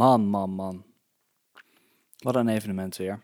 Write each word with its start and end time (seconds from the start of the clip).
Man, 0.00 0.26
man, 0.26 0.50
man. 0.50 0.84
Wat 2.18 2.34
een 2.34 2.48
evenement 2.48 2.96
weer. 2.96 3.22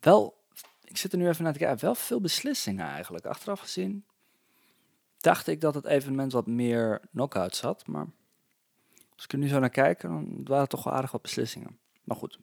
Wel, 0.00 0.44
ik 0.84 0.96
zit 0.96 1.12
er 1.12 1.18
nu 1.18 1.28
even 1.28 1.44
naar 1.44 1.52
te 1.52 1.58
kijken. 1.58 1.84
Wel 1.84 1.94
veel 1.94 2.20
beslissingen 2.20 2.86
eigenlijk. 2.86 3.26
Achteraf 3.26 3.60
gezien 3.60 4.04
dacht 5.18 5.46
ik 5.46 5.60
dat 5.60 5.74
het 5.74 5.84
evenement 5.84 6.32
wat 6.32 6.46
meer 6.46 7.00
knockouts 7.10 7.60
had. 7.60 7.86
Maar 7.86 8.06
als 9.14 9.24
ik 9.24 9.32
er 9.32 9.38
nu 9.38 9.48
zo 9.48 9.58
naar 9.58 9.70
kijk, 9.70 10.00
dan 10.00 10.40
waren 10.44 10.60
het 10.60 10.70
toch 10.70 10.84
wel 10.84 10.92
aardig 10.92 11.12
wat 11.12 11.22
beslissingen. 11.22 11.78
Maar 12.04 12.16
goed. 12.16 12.38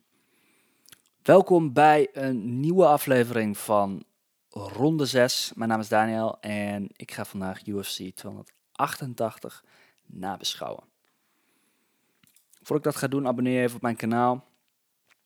Welkom 1.21 1.73
bij 1.73 2.09
een 2.11 2.59
nieuwe 2.59 2.85
aflevering 2.85 3.57
van 3.57 4.03
Ronde 4.49 5.05
6. 5.05 5.51
Mijn 5.55 5.69
naam 5.69 5.79
is 5.79 5.89
Daniel 5.89 6.39
en 6.39 6.89
ik 6.95 7.11
ga 7.11 7.25
vandaag 7.25 7.65
UFC 7.65 8.15
288 8.15 9.63
nabeschouwen. 10.05 10.89
Voor 12.69 12.77
ik 12.77 12.83
dat 12.83 12.95
ga 12.95 13.07
doen, 13.07 13.27
abonneer 13.27 13.53
je 13.53 13.61
even 13.61 13.75
op 13.75 13.81
mijn 13.81 13.95
kanaal. 13.95 14.45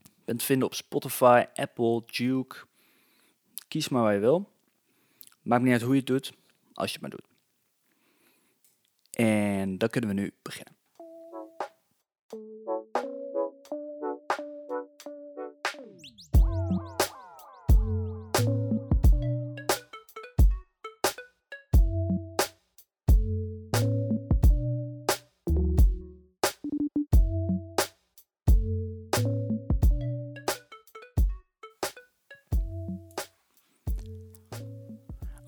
Je 0.03 0.21
bent 0.25 0.43
vinden 0.43 0.67
op 0.67 0.73
Spotify, 0.73 1.45
Apple, 1.53 2.03
Duke. 2.05 2.55
Kies 3.67 3.89
maar 3.89 4.01
waar 4.01 4.13
je 4.13 4.19
wil. 4.19 4.51
Maakt 5.41 5.63
niet 5.63 5.71
uit 5.71 5.81
hoe 5.81 5.91
je 5.91 5.97
het 5.97 6.07
doet, 6.07 6.33
als 6.73 6.91
je 6.91 6.99
het 6.99 7.01
maar 7.01 7.09
doet. 7.09 7.27
En 9.11 9.77
dan 9.77 9.89
kunnen 9.89 10.09
we 10.09 10.15
nu 10.15 10.33
beginnen. 10.41 10.75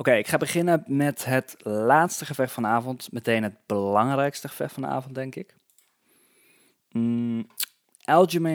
Oké, 0.05 0.15
ik 0.15 0.27
ga 0.27 0.37
beginnen 0.37 0.83
met 0.87 1.25
het 1.25 1.55
laatste 1.63 2.25
gevecht 2.25 2.53
van 2.53 2.65
avond. 2.65 3.11
Meteen 3.11 3.43
het 3.43 3.65
belangrijkste 3.65 4.47
gevecht 4.47 4.73
van 4.73 4.83
de 4.83 4.89
avond, 4.89 5.15
denk 5.15 5.35
ik. 5.35 5.55
Mm, 6.91 7.47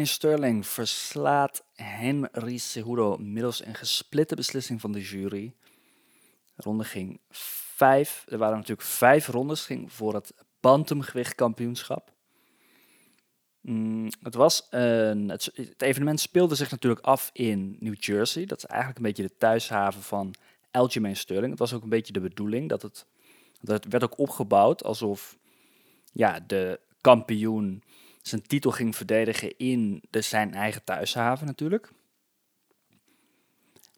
Sterling 0.02 0.66
verslaat 0.66 1.64
Henry 1.74 2.58
Cejudo 2.58 3.16
middels 3.16 3.64
een 3.64 3.74
gesplitte 3.74 4.34
beslissing 4.34 4.80
van 4.80 4.92
de 4.92 5.00
jury. 5.00 5.54
De 6.54 6.62
ronde 6.62 6.84
ging 6.84 7.20
vijf. 7.76 8.24
Er 8.28 8.38
waren 8.38 8.56
natuurlijk 8.56 8.88
vijf 8.88 9.26
rondes 9.26 9.64
ging 9.64 9.92
voor 9.92 10.14
het 10.14 10.34
bantamgewicht 10.60 11.34
kampioenschap. 11.34 12.12
Mm, 13.60 14.08
het, 14.22 14.34
was 14.34 14.66
een, 14.70 15.28
het 15.28 15.82
evenement 15.82 16.20
speelde 16.20 16.54
zich 16.54 16.70
natuurlijk 16.70 17.04
af 17.04 17.30
in 17.32 17.76
New 17.80 18.02
Jersey. 18.02 18.46
Dat 18.46 18.58
is 18.58 18.64
eigenlijk 18.64 18.98
een 18.98 19.06
beetje 19.06 19.22
de 19.22 19.36
thuishaven 19.36 20.02
van 20.02 20.34
Aljamain 20.70 21.16
Sterling. 21.16 21.50
Het 21.50 21.58
was 21.58 21.72
ook 21.72 21.82
een 21.82 21.88
beetje 21.88 22.12
de 22.12 22.20
bedoeling 22.20 22.68
dat 22.68 22.82
het, 22.82 23.06
dat 23.60 23.84
werd 23.84 24.04
ook 24.04 24.18
opgebouwd 24.18 24.84
alsof 24.84 25.38
ja, 26.12 26.40
de 26.40 26.80
kampioen 27.00 27.82
zijn 28.22 28.42
titel 28.42 28.70
ging 28.70 28.96
verdedigen 28.96 29.58
in 29.58 30.02
de, 30.10 30.20
zijn 30.20 30.54
eigen 30.54 30.84
thuishaven 30.84 31.46
natuurlijk. 31.46 31.92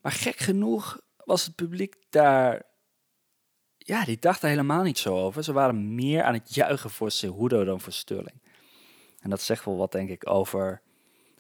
Maar 0.02 0.12
gek 0.12 0.36
genoeg 0.36 1.00
was 1.24 1.44
het 1.44 1.54
publiek 1.54 1.96
daar, 2.10 2.62
ja, 3.78 4.04
die 4.04 4.18
dacht 4.18 4.42
er 4.42 4.48
helemaal 4.48 4.82
niet 4.82 4.98
zo 4.98 5.16
over. 5.16 5.44
Ze 5.44 5.52
waren 5.52 5.94
meer 5.94 6.22
aan 6.22 6.34
het 6.34 6.54
juichen 6.54 6.90
voor 6.90 7.10
Cejudo 7.10 7.64
dan 7.64 7.80
voor 7.80 7.92
Sterling. 7.92 8.40
En 9.20 9.30
dat 9.30 9.42
zegt 9.42 9.64
wel 9.64 9.76
wat, 9.76 9.92
denk 9.92 10.08
ik, 10.08 10.30
over 10.30 10.82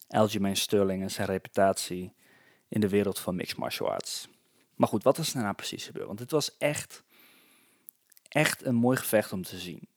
Aljamain 0.08 0.56
Sterling 0.56 1.02
en 1.02 1.10
zijn 1.10 1.26
reputatie 1.26 2.12
in 2.68 2.80
de 2.80 2.88
wereld 2.88 3.18
van 3.18 3.34
mixed 3.34 3.58
martial 3.58 3.90
arts. 3.90 4.28
Maar 4.82 4.90
goed, 4.90 5.02
wat 5.02 5.18
is 5.18 5.32
nou 5.32 5.54
precies 5.54 5.84
gebeurd? 5.84 6.06
Want 6.06 6.18
het 6.18 6.30
was 6.30 6.56
echt, 6.58 7.02
echt 8.28 8.64
een 8.64 8.74
mooi 8.74 8.96
gevecht 8.96 9.32
om 9.32 9.42
te 9.42 9.58
zien. 9.58 9.88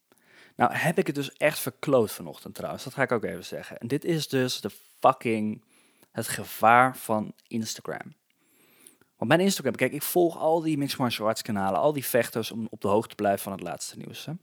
Nou 0.56 0.74
heb 0.74 0.98
ik 0.98 1.08
het 1.08 1.16
dus 1.16 1.34
echt 1.34 1.60
verkloot 1.60 2.12
vanochtend 2.12 2.56
trouwens. 2.56 2.84
Dat 2.84 2.94
ga 2.94 3.02
ik 3.02 3.12
ook 3.12 3.24
even 3.24 3.46
zeggen. 3.46 3.78
En 3.78 3.88
dit 3.88 4.04
is 4.04 4.28
dus 4.28 4.62
de 4.62 4.70
fucking 5.00 5.64
het 6.12 6.28
gevaar 6.28 6.98
van 6.98 7.34
Instagram. 7.48 8.16
Want 9.18 9.30
mijn 9.30 9.40
Instagram, 9.40 9.76
kijk, 9.76 9.92
ik 9.92 10.02
volg 10.02 10.38
al 10.38 10.62
die 10.62 10.78
mixed 10.78 11.00
martial 11.00 11.28
arts 11.28 11.42
kanalen, 11.42 11.80
al 11.80 11.94
die 11.94 12.06
vechters 12.06 12.52
om 12.52 12.68
op 12.70 12.82
de 12.82 12.88
hoogte 12.88 13.10
te 13.10 13.16
blijven 13.16 13.44
van 13.44 13.52
het 13.52 13.62
laatste 13.62 13.98
nieuws. 13.98 14.26
Hè? 14.26 14.34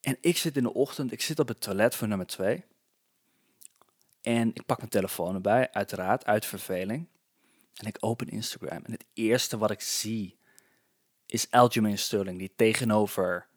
En 0.00 0.18
ik 0.20 0.36
zit 0.36 0.56
in 0.56 0.62
de 0.62 0.74
ochtend, 0.74 1.12
ik 1.12 1.22
zit 1.22 1.38
op 1.38 1.48
het 1.48 1.60
toilet 1.60 1.94
voor 1.94 2.08
nummer 2.08 2.26
2. 2.26 2.64
En 4.22 4.48
ik 4.54 4.66
pak 4.66 4.78
mijn 4.78 4.90
telefoon 4.90 5.34
erbij, 5.34 5.72
uiteraard, 5.72 6.26
uit 6.26 6.46
verveling. 6.46 7.08
En 7.78 7.86
ik 7.86 7.96
open 8.00 8.28
Instagram 8.28 8.84
en 8.84 8.92
het 8.92 9.04
eerste 9.12 9.58
wat 9.58 9.70
ik 9.70 9.80
zie 9.80 10.38
is 11.26 11.50
Aljamain 11.50 11.98
Sterling 11.98 12.38
die 12.38 12.52
tegenover 12.56 13.48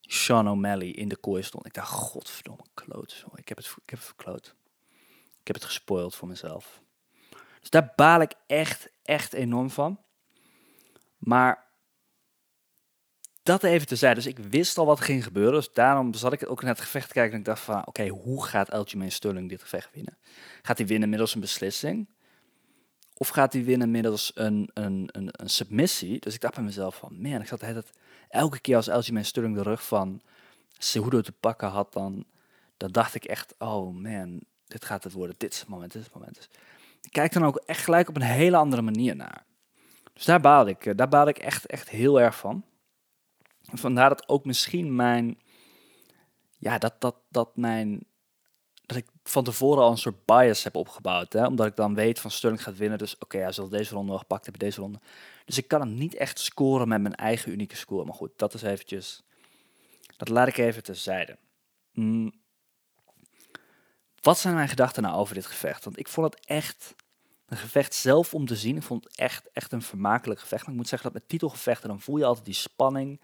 Sean 0.00 0.48
O'Malley 0.48 0.88
in 0.88 1.08
de 1.08 1.16
kooi 1.16 1.42
stond. 1.42 1.66
Ik 1.66 1.74
dacht, 1.74 1.90
godverdomme, 1.90 2.64
kloot. 2.74 3.24
Ik 3.34 3.48
heb 3.48 3.58
het, 3.58 3.66
ik 3.66 3.90
heb 3.90 3.98
het 3.98 4.08
verkloot. 4.08 4.54
Ik 5.40 5.46
heb 5.46 5.56
het 5.56 5.64
gespoild 5.64 6.14
voor 6.14 6.28
mezelf. 6.28 6.82
Dus 7.60 7.70
daar 7.70 7.92
baal 7.96 8.20
ik 8.20 8.32
echt, 8.46 8.90
echt 9.02 9.32
enorm 9.32 9.70
van. 9.70 10.00
Maar 11.18 11.66
dat 13.42 13.62
even 13.62 13.86
te 13.86 13.96
zijn. 13.96 14.14
Dus 14.14 14.26
ik 14.26 14.38
wist 14.38 14.78
al 14.78 14.86
wat 14.86 15.00
ging 15.00 15.24
gebeuren. 15.24 15.52
Dus 15.52 15.72
daarom 15.72 16.14
zat 16.14 16.32
ik 16.32 16.50
ook 16.50 16.62
naar 16.62 16.74
het 16.74 16.80
gevecht 16.80 17.06
te 17.06 17.12
kijken. 17.12 17.32
En 17.32 17.38
ik 17.38 17.44
dacht 17.44 17.62
van, 17.62 17.86
oké, 17.86 18.08
hoe 18.08 18.44
gaat 18.44 18.70
Aljamain 18.70 19.12
Sterling 19.12 19.48
dit 19.48 19.62
gevecht 19.62 19.90
winnen? 19.92 20.18
Gaat 20.62 20.78
hij 20.78 20.86
winnen 20.86 21.08
middels 21.08 21.34
een 21.34 21.40
beslissing? 21.40 22.08
Of 23.20 23.28
gaat 23.28 23.52
hij 23.52 23.64
winnen 23.64 23.90
middels 23.90 24.32
een, 24.34 24.70
een, 24.74 25.08
een, 25.12 25.28
een, 25.32 25.50
submissie? 25.50 26.20
Dus 26.20 26.34
ik 26.34 26.40
dacht 26.40 26.54
bij 26.54 26.64
mezelf 26.64 26.96
van, 26.96 27.20
man, 27.20 27.40
ik 27.40 27.46
zat 27.46 27.60
het 27.60 27.90
elke 28.28 28.60
keer 28.60 28.76
als 28.76 28.90
Aljamain 28.90 29.24
Sterling 29.24 29.54
de 29.54 29.62
rug 29.62 29.86
van 29.86 30.20
Cejudo 30.78 31.20
te 31.20 31.32
pakken 31.32 31.68
had, 31.68 31.92
dan, 31.92 32.24
dan 32.76 32.92
dacht 32.92 33.14
ik 33.14 33.24
echt, 33.24 33.54
oh 33.58 33.94
man, 33.94 34.40
dit 34.66 34.84
gaat 34.84 35.04
het 35.04 35.12
worden. 35.12 35.34
Dit 35.38 35.52
is 35.52 35.60
het 35.60 35.68
moment, 35.68 35.92
dit 35.92 36.02
is 36.02 36.12
moment. 36.12 36.34
Dus 36.34 36.48
ik 37.02 37.12
kijk 37.12 37.32
dan 37.32 37.44
ook 37.44 37.56
echt 37.56 37.84
gelijk 37.84 38.08
op 38.08 38.16
een 38.16 38.22
hele 38.22 38.56
andere 38.56 38.82
manier 38.82 39.16
naar. 39.16 39.44
Dus 40.12 40.24
daar 40.24 40.40
baal 40.40 40.66
ik, 40.66 40.86
eh, 40.86 40.96
daar 40.96 41.08
baal 41.08 41.28
ik 41.28 41.38
echt, 41.38 41.66
echt 41.66 41.88
heel 41.88 42.20
erg 42.20 42.36
van. 42.36 42.64
Vandaar 43.62 44.08
dat 44.08 44.28
ook 44.28 44.44
misschien 44.44 44.96
mijn, 44.96 45.38
ja, 46.58 46.78
dat, 46.78 47.00
dat, 47.00 47.16
dat 47.28 47.56
mijn 47.56 48.04
dat 48.88 48.96
ik 48.96 49.06
van 49.24 49.44
tevoren 49.44 49.82
al 49.82 49.90
een 49.90 49.98
soort 49.98 50.24
bias 50.24 50.62
heb 50.62 50.76
opgebouwd. 50.76 51.32
Hè? 51.32 51.46
Omdat 51.46 51.66
ik 51.66 51.76
dan 51.76 51.94
weet 51.94 52.20
van 52.20 52.30
Sterling 52.30 52.62
gaat 52.62 52.76
winnen. 52.76 52.98
Dus 52.98 53.14
oké, 53.14 53.24
okay, 53.24 53.40
hij 53.40 53.52
zal 53.52 53.68
deze 53.68 53.94
ronde 53.94 54.10
wel 54.10 54.18
gepakt 54.18 54.42
hebben, 54.42 54.66
deze 54.66 54.80
ronde. 54.80 54.98
Dus 55.44 55.58
ik 55.58 55.68
kan 55.68 55.80
hem 55.80 55.94
niet 55.94 56.14
echt 56.14 56.38
scoren 56.38 56.88
met 56.88 57.00
mijn 57.00 57.14
eigen 57.14 57.52
unieke 57.52 57.76
score. 57.76 58.04
Maar 58.04 58.14
goed, 58.14 58.30
dat 58.36 58.54
is 58.54 58.62
eventjes... 58.62 59.22
Dat 60.16 60.28
laat 60.28 60.48
ik 60.48 60.56
even 60.56 60.82
terzijde. 60.82 61.38
Mm. 61.92 62.32
Wat 64.20 64.38
zijn 64.38 64.54
mijn 64.54 64.68
gedachten 64.68 65.02
nou 65.02 65.16
over 65.16 65.34
dit 65.34 65.46
gevecht? 65.46 65.84
Want 65.84 65.98
ik 65.98 66.08
vond 66.08 66.34
het 66.34 66.46
echt 66.46 66.94
een 67.46 67.56
gevecht 67.56 67.94
zelf 67.94 68.34
om 68.34 68.46
te 68.46 68.56
zien. 68.56 68.76
Ik 68.76 68.82
vond 68.82 69.04
het 69.04 69.16
echt, 69.16 69.50
echt 69.52 69.72
een 69.72 69.82
vermakelijk 69.82 70.40
gevecht. 70.40 70.62
Maar 70.62 70.70
ik 70.70 70.80
moet 70.80 70.88
zeggen 70.88 71.12
dat 71.12 71.20
met 71.20 71.28
titelgevechten, 71.28 71.88
dan 71.88 72.00
voel 72.00 72.16
je 72.16 72.24
altijd 72.24 72.44
die 72.44 72.54
spanning. 72.54 73.20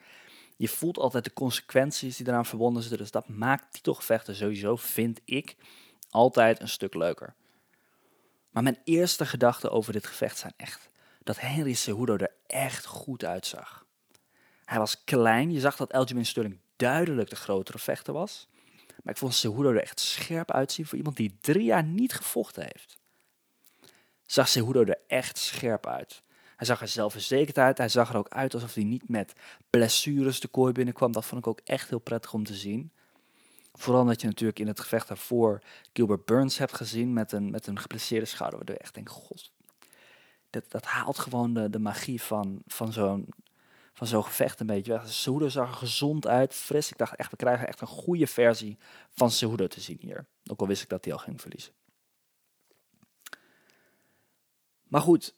Je 0.56 0.68
voelt 0.68 0.98
altijd 0.98 1.24
de 1.24 1.32
consequenties 1.32 2.16
die 2.16 2.28
eraan 2.28 2.46
verbonden 2.46 2.82
zitten. 2.82 3.00
Dus 3.00 3.10
dat 3.10 3.28
maakt 3.28 3.72
titelgevechten 3.72 4.34
sowieso, 4.34 4.76
vind 4.76 5.20
ik, 5.24 5.56
altijd 6.10 6.60
een 6.60 6.68
stuk 6.68 6.94
leuker. 6.94 7.34
Maar 8.50 8.62
mijn 8.62 8.80
eerste 8.84 9.26
gedachten 9.26 9.70
over 9.70 9.92
dit 9.92 10.06
gevecht 10.06 10.38
zijn 10.38 10.52
echt 10.56 10.90
dat 11.22 11.40
Henry 11.40 11.74
Cejudo 11.74 12.16
er 12.16 12.32
echt 12.46 12.86
goed 12.86 13.24
uitzag. 13.24 13.86
Hij 14.64 14.78
was 14.78 15.04
klein, 15.04 15.52
je 15.52 15.60
zag 15.60 15.76
dat 15.76 15.92
Aljamain 15.92 16.26
Sterling 16.26 16.58
duidelijk 16.76 17.30
de 17.30 17.36
grotere 17.36 17.78
vechter 17.78 18.12
was. 18.12 18.48
Maar 19.02 19.12
ik 19.12 19.18
vond 19.18 19.34
Cejudo 19.34 19.70
er 19.70 19.82
echt 19.82 20.00
scherp 20.00 20.50
uitzien 20.50 20.86
voor 20.86 20.98
iemand 20.98 21.16
die 21.16 21.38
drie 21.40 21.64
jaar 21.64 21.84
niet 21.84 22.12
gevochten 22.12 22.62
heeft. 22.62 22.98
Zag 24.26 24.48
Cejudo 24.48 24.84
er 24.84 24.98
echt 25.06 25.38
scherp 25.38 25.86
uit. 25.86 26.22
Hij 26.56 26.66
zag 26.66 26.80
er 26.80 26.88
zelfverzekerd 26.88 27.58
uit. 27.58 27.78
Hij 27.78 27.88
zag 27.88 28.10
er 28.10 28.16
ook 28.16 28.28
uit 28.28 28.54
alsof 28.54 28.74
hij 28.74 28.84
niet 28.84 29.08
met 29.08 29.32
blessures 29.70 30.40
de 30.40 30.48
kooi 30.48 30.72
binnenkwam. 30.72 31.12
Dat 31.12 31.24
vond 31.24 31.40
ik 31.40 31.46
ook 31.46 31.60
echt 31.64 31.88
heel 31.88 31.98
prettig 31.98 32.32
om 32.32 32.44
te 32.44 32.54
zien. 32.54 32.90
Vooral 33.72 34.02
omdat 34.02 34.20
je 34.20 34.26
natuurlijk 34.26 34.58
in 34.58 34.66
het 34.66 34.80
gevecht 34.80 35.08
daarvoor 35.08 35.60
Gilbert 35.92 36.24
Burns 36.24 36.58
hebt 36.58 36.74
gezien 36.74 37.12
met 37.12 37.32
een, 37.32 37.50
met 37.50 37.66
een 37.66 37.78
geblesseerde 37.78 38.26
schouder. 38.26 38.56
Waardoor 38.58 38.76
je 38.76 38.82
echt 38.82 38.94
denkt, 38.94 39.10
god, 39.10 39.50
dat, 40.50 40.64
dat 40.68 40.84
haalt 40.84 41.18
gewoon 41.18 41.54
de, 41.54 41.70
de 41.70 41.78
magie 41.78 42.22
van, 42.22 42.62
van 42.66 42.92
zo'n 42.92 43.28
van 43.94 44.06
zo'n 44.06 44.24
gevecht 44.24 44.60
een 44.60 44.66
beetje 44.66 44.92
weg. 44.92 45.12
Zag 45.12 45.68
er 45.68 45.74
gezond 45.74 46.26
uit, 46.26 46.54
fris. 46.54 46.90
Ik 46.90 46.98
dacht 46.98 47.16
echt, 47.16 47.30
we 47.30 47.36
krijgen 47.36 47.68
echt 47.68 47.80
een 47.80 47.86
goede 47.86 48.26
versie 48.26 48.78
van 49.10 49.30
Cejudo 49.30 49.66
te 49.66 49.80
zien 49.80 49.98
hier. 50.00 50.26
Ook 50.46 50.60
al 50.60 50.66
wist 50.66 50.82
ik 50.82 50.88
dat 50.88 51.04
hij 51.04 51.12
al 51.12 51.18
ging 51.18 51.40
verliezen. 51.40 51.72
Maar 54.88 55.00
goed, 55.00 55.34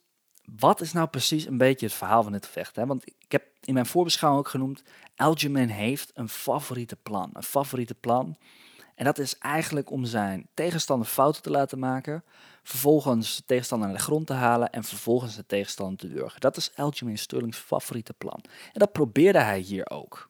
wat 0.55 0.81
is 0.81 0.93
nou 0.93 1.07
precies 1.07 1.45
een 1.45 1.57
beetje 1.57 1.85
het 1.85 1.95
verhaal 1.95 2.23
van 2.23 2.31
dit 2.31 2.45
gevecht? 2.45 2.75
Hè? 2.75 2.85
Want 2.85 3.05
ik 3.05 3.31
heb 3.31 3.43
in 3.61 3.73
mijn 3.73 3.85
voorbeschouwing 3.85 4.45
ook 4.45 4.51
genoemd, 4.51 4.83
Aljamain 5.15 5.69
heeft 5.69 6.11
een 6.13 6.29
favoriete 6.29 6.95
plan. 6.95 7.29
Een 7.33 7.43
favoriete 7.43 7.95
plan. 7.95 8.37
En 8.95 9.05
dat 9.05 9.17
is 9.17 9.37
eigenlijk 9.37 9.91
om 9.91 10.05
zijn 10.05 10.47
tegenstander 10.53 11.07
fouten 11.07 11.41
te 11.41 11.49
laten 11.49 11.79
maken, 11.79 12.23
vervolgens 12.63 13.35
de 13.35 13.45
tegenstander 13.45 13.87
naar 13.87 13.97
de 13.97 14.03
grond 14.03 14.27
te 14.27 14.33
halen 14.33 14.69
en 14.69 14.83
vervolgens 14.83 15.35
de 15.35 15.45
tegenstander 15.45 15.97
te 15.97 16.07
wurgen. 16.07 16.41
Dat 16.41 16.57
is 16.57 16.71
Aljamain 16.75 17.17
Sterling's 17.17 17.57
favoriete 17.57 18.13
plan. 18.13 18.39
En 18.43 18.79
dat 18.79 18.91
probeerde 18.91 19.39
hij 19.39 19.59
hier 19.59 19.89
ook. 19.89 20.29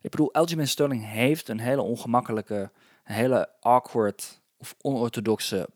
Ik 0.00 0.10
bedoel, 0.10 0.34
Aljamain 0.34 0.68
Sterling 0.68 1.06
heeft 1.06 1.48
een 1.48 1.60
hele 1.60 1.82
ongemakkelijke, 1.82 2.70
een 3.04 3.14
hele 3.14 3.48
awkward 3.60 4.40
of 4.56 4.74
onorthodoxe 4.80 5.68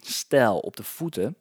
stijl 0.00 0.58
op 0.58 0.76
de 0.76 0.82
voeten. 0.82 1.36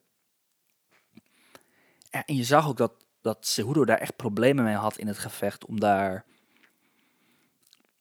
En 2.24 2.36
je 2.36 2.44
zag 2.44 2.68
ook 2.68 2.78
dat, 2.78 2.94
dat 3.22 3.62
daar 3.86 3.98
echt 3.98 4.16
problemen 4.16 4.64
mee 4.64 4.76
had 4.76 4.98
in 4.98 5.08
het 5.08 5.18
gevecht 5.18 5.66
om 5.66 5.80
daar, 5.80 6.26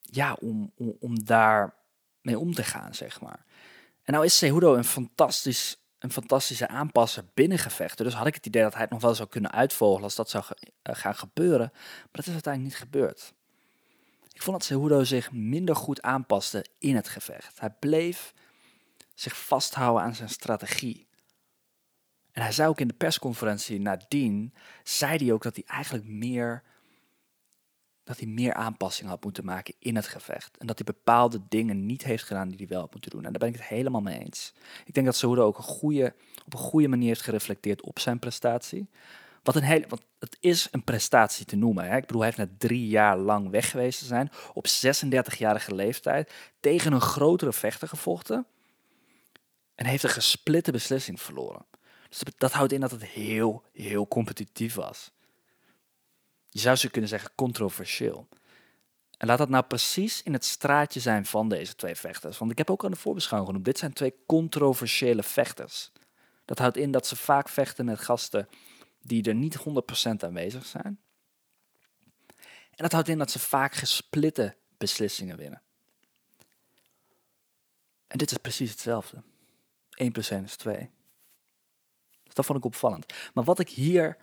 ja, 0.00 0.37
om, 0.40 0.72
om, 1.00 1.25
daar 1.25 1.75
mee 2.20 2.38
om 2.38 2.55
te 2.55 2.64
gaan, 2.64 2.94
zeg 2.94 3.20
maar. 3.20 3.44
En 4.02 4.12
nou 4.12 4.25
is 4.25 4.38
Cejudo 4.38 4.75
een, 4.75 4.84
fantastisch, 4.84 5.76
een 5.99 6.12
fantastische 6.12 6.69
aanpasser 6.69 7.25
binnen 7.34 7.58
gevechten. 7.58 8.05
Dus 8.05 8.14
had 8.14 8.26
ik 8.26 8.34
het 8.34 8.46
idee 8.46 8.62
dat 8.62 8.72
hij 8.72 8.82
het 8.82 8.90
nog 8.90 9.00
wel 9.00 9.14
zou 9.14 9.28
kunnen 9.28 9.52
uitvogelen 9.52 10.05
als 10.05 10.14
dat 10.14 10.31
zou 10.31 10.44
eh, 10.82 10.94
gaan 10.94 11.14
gebeuren. 11.14 11.70
Maar 11.72 12.08
dat 12.11 12.26
is 12.26 12.32
uiteindelijk 12.32 12.75
niet 12.75 12.82
gebeurd. 12.82 13.34
Ik 14.32 14.43
vond 14.43 14.56
dat 14.56 14.66
Cejudo 14.66 15.05
zich 15.05 15.32
minder 15.32 15.76
goed 15.76 16.02
aanpaste 16.02 16.66
in 16.78 16.96
het 16.96 17.08
gevecht. 17.08 17.61
Hij 17.61 17.70
bleef 17.78 18.34
zich 19.14 19.37
vasthouden 19.37 20.02
aan 20.02 20.14
zijn 20.14 20.28
strategie. 20.28 21.06
En 22.35 22.43
hij 22.43 22.53
zei 22.53 22.69
ook 22.69 22.81
in 22.81 22.89
de 22.89 22.95
persconferentie 22.95 23.81
nadien, 23.81 24.55
zei 24.83 25.17
hij 25.17 25.33
ook 25.33 25.43
dat 25.43 25.55
hij 25.55 25.65
eigenlijk 25.67 26.07
meer, 26.07 26.63
dat 28.05 28.19
hij 28.19 28.29
meer 28.29 28.55
aanpassingen 28.55 29.11
had 29.11 29.25
moeten 29.25 29.45
maken 29.45 29.75
in 29.79 29.97
het 29.97 30.07
gevecht. 30.07 30.57
En 30.57 30.67
dat 30.67 30.79
hij 30.79 30.95
bepaalde 30.95 31.41
dingen 31.49 31.87
niet 31.87 32.05
heeft 32.05 32.25
gedaan 32.25 32.49
die 32.49 32.57
hij 32.57 32.67
wel 32.67 32.81
had 32.81 32.93
moeten 32.93 33.11
doen. 33.11 33.25
En 33.25 33.31
daar 33.31 33.41
ben 33.41 33.49
ik 33.49 33.55
het 33.55 33.65
helemaal 33.65 34.01
mee 34.01 34.19
eens. 34.19 34.53
Ik 34.85 34.95
denk 34.95 35.07
dat 35.07 35.17
Cejudo 35.17 35.45
ook 35.45 35.59
een 35.59 35.65
goede, 35.65 36.15
op 36.45 36.53
een 36.53 36.59
goede 36.59 36.89
manier 36.89 37.07
heeft 37.07 37.21
gereflecteerd 37.21 37.83
op 37.83 37.99
zijn 37.99 38.19
prestatie. 38.19 38.89
Wat 39.43 39.57
een 39.57 39.63
hele, 39.63 39.85
want 39.89 40.03
het 40.19 40.37
is 40.41 40.69
een 40.71 40.85
prestatie 40.85 41.47
te 41.47 41.57
noemen. 41.57 41.85
Hè? 41.85 41.97
Ik 41.97 42.07
bedoel, 42.07 42.23
hij 42.23 42.33
heeft 42.37 42.51
na 42.51 42.57
drie 42.59 42.89
jaar 42.89 43.19
lang 43.19 43.51
weg 43.51 43.71
geweest 43.71 43.99
te 43.99 44.05
zijn, 44.05 44.31
op 44.53 44.67
36-jarige 44.67 45.75
leeftijd, 45.75 46.33
tegen 46.61 46.93
een 46.93 47.01
grotere 47.01 47.53
vechter 47.53 47.89
gevochten. 47.89 48.47
En 49.75 49.87
heeft 49.87 50.03
een 50.05 50.11
gesplitte 50.11 50.73
beslissing 50.73 51.21
verloren. 51.21 51.65
Dus 52.19 52.34
dat 52.37 52.52
houdt 52.52 52.72
in 52.72 52.81
dat 52.81 52.90
het 52.90 53.05
heel, 53.05 53.64
heel 53.72 54.08
competitief 54.08 54.75
was. 54.75 55.11
Je 56.49 56.58
zou 56.58 56.76
ze 56.76 56.90
kunnen 56.90 57.11
zeggen 57.11 57.31
controversieel. 57.34 58.28
En 59.16 59.26
laat 59.26 59.38
dat 59.38 59.49
nou 59.49 59.64
precies 59.64 60.22
in 60.22 60.32
het 60.32 60.44
straatje 60.44 61.00
zijn 61.00 61.26
van 61.26 61.49
deze 61.49 61.75
twee 61.75 61.94
vechters. 61.94 62.38
Want 62.38 62.50
ik 62.50 62.58
heb 62.58 62.70
ook 62.70 62.84
aan 62.84 62.90
de 62.90 62.96
voorbeschouwing 62.96 63.50
genoemd, 63.50 63.69
dit 63.69 63.78
zijn 63.78 63.93
twee 63.93 64.14
controversiële 64.26 65.22
vechters. 65.22 65.93
Dat 66.44 66.58
houdt 66.58 66.76
in 66.76 66.90
dat 66.90 67.06
ze 67.06 67.16
vaak 67.16 67.49
vechten 67.49 67.84
met 67.84 68.00
gasten 68.00 68.49
die 69.00 69.22
er 69.22 69.34
niet 69.34 69.58
100% 69.58 69.62
aanwezig 70.16 70.66
zijn. 70.66 71.00
En 72.70 72.82
dat 72.82 72.93
houdt 72.93 73.08
in 73.08 73.19
dat 73.19 73.31
ze 73.31 73.38
vaak 73.38 73.75
gesplitte 73.75 74.56
beslissingen 74.76 75.37
winnen. 75.37 75.62
En 78.06 78.19
dit 78.19 78.31
is 78.31 78.37
precies 78.37 78.70
hetzelfde. 78.70 79.22
1 79.90 80.12
plus 80.12 80.31
1 80.31 80.44
is 80.44 80.56
2. 80.56 80.90
Dus 82.25 82.35
dat 82.35 82.44
vond 82.44 82.59
ik 82.59 82.65
opvallend. 82.65 83.12
Maar 83.35 83.44
wat 83.44 83.59
ik 83.59 83.69
hier 83.69 84.17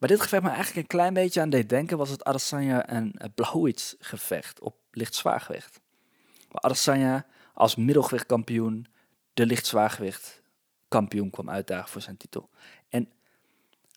bij 0.00 0.08
dit 0.08 0.20
gevecht 0.20 0.42
me 0.42 0.48
eigenlijk 0.48 0.78
een 0.78 0.96
klein 0.98 1.14
beetje 1.14 1.40
aan 1.40 1.50
deed 1.50 1.68
denken, 1.68 1.98
was 1.98 2.10
het 2.10 2.24
Adesanya 2.24 2.86
en 2.86 3.14
Blachowicz 3.34 3.94
gevecht 3.98 4.60
op 4.60 4.76
lichtzwaargewicht. 4.90 5.80
Waar 6.48 6.62
Adesanya 6.62 7.26
als 7.54 7.76
middelgewicht 7.76 8.26
de 9.34 9.46
lichtzwaargewicht 9.46 10.42
kampioen 10.88 11.30
kwam 11.30 11.50
uitdagen 11.50 11.88
voor 11.88 12.00
zijn 12.00 12.16
titel. 12.16 12.50
En 12.88 13.12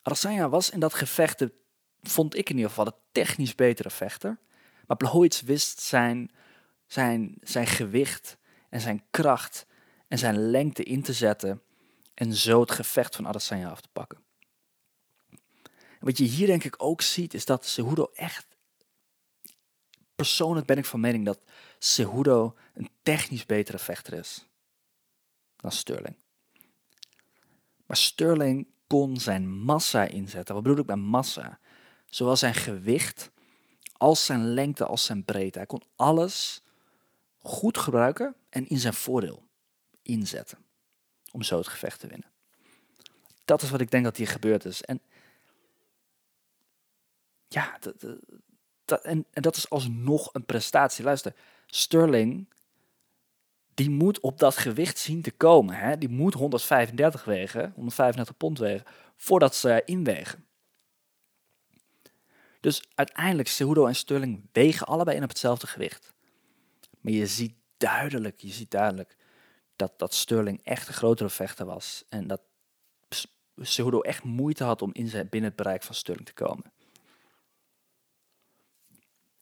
Adesanya 0.02 0.50
was 0.50 0.70
in 0.70 0.80
dat 0.80 0.94
gevecht, 0.94 1.40
de, 1.40 1.52
vond 2.02 2.36
ik 2.36 2.50
in 2.50 2.56
ieder 2.56 2.70
geval, 2.70 2.86
de 2.86 2.96
technisch 3.12 3.56
betere 3.56 3.90
vechter. 3.90 4.40
Maar 4.88 4.98
Blachowicz 4.98 5.42
wist 5.42 5.80
zijn, 5.80 6.32
zijn, 6.86 7.36
zijn 7.42 7.68
gewicht 7.68 8.38
en 8.70 8.82
zijn 8.82 9.04
kracht 9.10 9.66
en 10.08 10.18
zijn 10.18 10.50
lengte 10.50 10.84
in 10.84 11.02
te 11.04 11.14
zetten 11.14 11.62
en 12.14 12.34
zo 12.34 12.60
het 12.60 12.72
gevecht 12.72 13.16
van 13.16 13.28
Adesanya 13.28 13.70
af 13.70 13.82
te 13.82 13.90
pakken. 13.94 14.22
wat 16.00 16.18
je 16.18 16.24
hier 16.24 16.48
denk 16.48 16.64
ik 16.64 16.76
ook 16.78 17.02
ziet, 17.02 17.34
is 17.34 17.46
dat 17.46 17.66
Cejudo 17.66 18.12
echt... 18.14 18.46
Persoonlijk 20.16 20.66
ben 20.66 20.78
ik 20.78 20.86
van 20.86 21.00
mening 21.00 21.26
dat 21.26 21.40
Cejudo 21.80 22.56
een 22.74 22.90
technisch 23.02 23.46
betere 23.46 23.80
vechter 23.80 24.14
is 24.14 24.48
dan 25.64 25.72
Sterling. 25.72 26.16
Maar 27.86 27.98
Sterling 27.98 28.68
kon 28.88 29.18
zijn 29.18 29.50
massa 29.50 30.04
inzetten. 30.04 30.54
Wat 30.54 30.64
bedoel 30.64 30.80
ik 30.80 30.86
bij 30.86 30.96
massa? 30.96 31.60
Zowel 32.06 32.36
zijn 32.36 32.54
gewicht 32.54 33.32
als 33.98 34.26
zijn 34.26 34.54
lengte 34.54 34.86
als 34.86 35.06
zijn 35.06 35.26
breedte. 35.26 35.58
Hij 35.58 35.68
kon 35.68 35.84
alles 35.96 36.64
goed 37.40 37.78
gebruiken 37.78 38.36
en 38.50 38.68
in 38.68 38.80
zijn 38.80 38.94
voordeel 38.94 39.48
inzetten. 40.02 40.58
Om 41.34 41.42
zo 41.42 41.58
het 41.58 41.68
gevecht 41.68 42.00
te 42.00 42.08
winnen. 42.08 42.28
Dat 43.46 43.62
is 43.62 43.70
wat 43.70 43.82
ik 43.82 43.92
denk 43.92 44.04
dat 44.04 44.18
hier 44.18 44.28
gebeurd 44.28 44.66
is. 44.66 44.82
En 44.82 45.02
ja, 47.48 47.80
dat, 48.86 49.04
en 49.04 49.26
dat 49.32 49.56
is 49.56 49.70
alsnog 49.70 50.30
een 50.34 50.46
prestatie. 50.46 51.04
Luister, 51.04 51.34
Sterling, 51.66 52.48
die 53.74 53.90
moet 53.90 54.20
op 54.20 54.40
dat 54.40 54.58
gewicht 54.58 54.98
zien 54.98 55.22
te 55.22 55.32
komen. 55.32 55.76
Hè? 55.76 55.98
Die 55.98 56.10
moet 56.10 56.34
135 56.34 57.24
wegen, 57.24 57.72
135 57.76 58.38
pond 58.38 58.60
wegen, 58.60 58.86
voordat 59.16 59.56
ze 59.56 59.82
inwegen. 59.86 60.46
Dus 62.60 62.84
uiteindelijk, 62.96 63.48
Cejudo 63.48 63.86
en 63.86 63.96
Sterling 63.96 64.50
wegen 64.52 64.88
allebei 64.88 65.18
in 65.18 65.24
op 65.24 65.30
hetzelfde 65.30 65.68
gewicht. 65.68 66.14
Maar 67.00 67.14
je 67.14 67.28
ziet 67.28 67.54
duidelijk, 67.78 68.42
je 68.42 68.52
ziet 68.52 68.72
duidelijk 68.72 69.16
dat, 69.76 70.00
dat 70.00 70.14
Sterling 70.14 70.60
echt 70.64 70.88
een 70.88 70.94
grotere 70.94 71.30
vechter 71.30 71.66
was. 71.66 72.04
En 72.10 72.28
dat 72.28 72.42
Cejudo 73.58 74.02
echt 74.02 74.24
moeite 74.24 74.64
had 74.64 74.82
om 74.82 74.90
in 74.94 75.08
zijn, 75.08 75.30
binnen 75.30 75.50
het 75.50 75.60
bereik 75.60 75.84
van 75.84 75.96
Sterling 75.96 76.26
te 76.26 76.34
komen. 76.34 76.72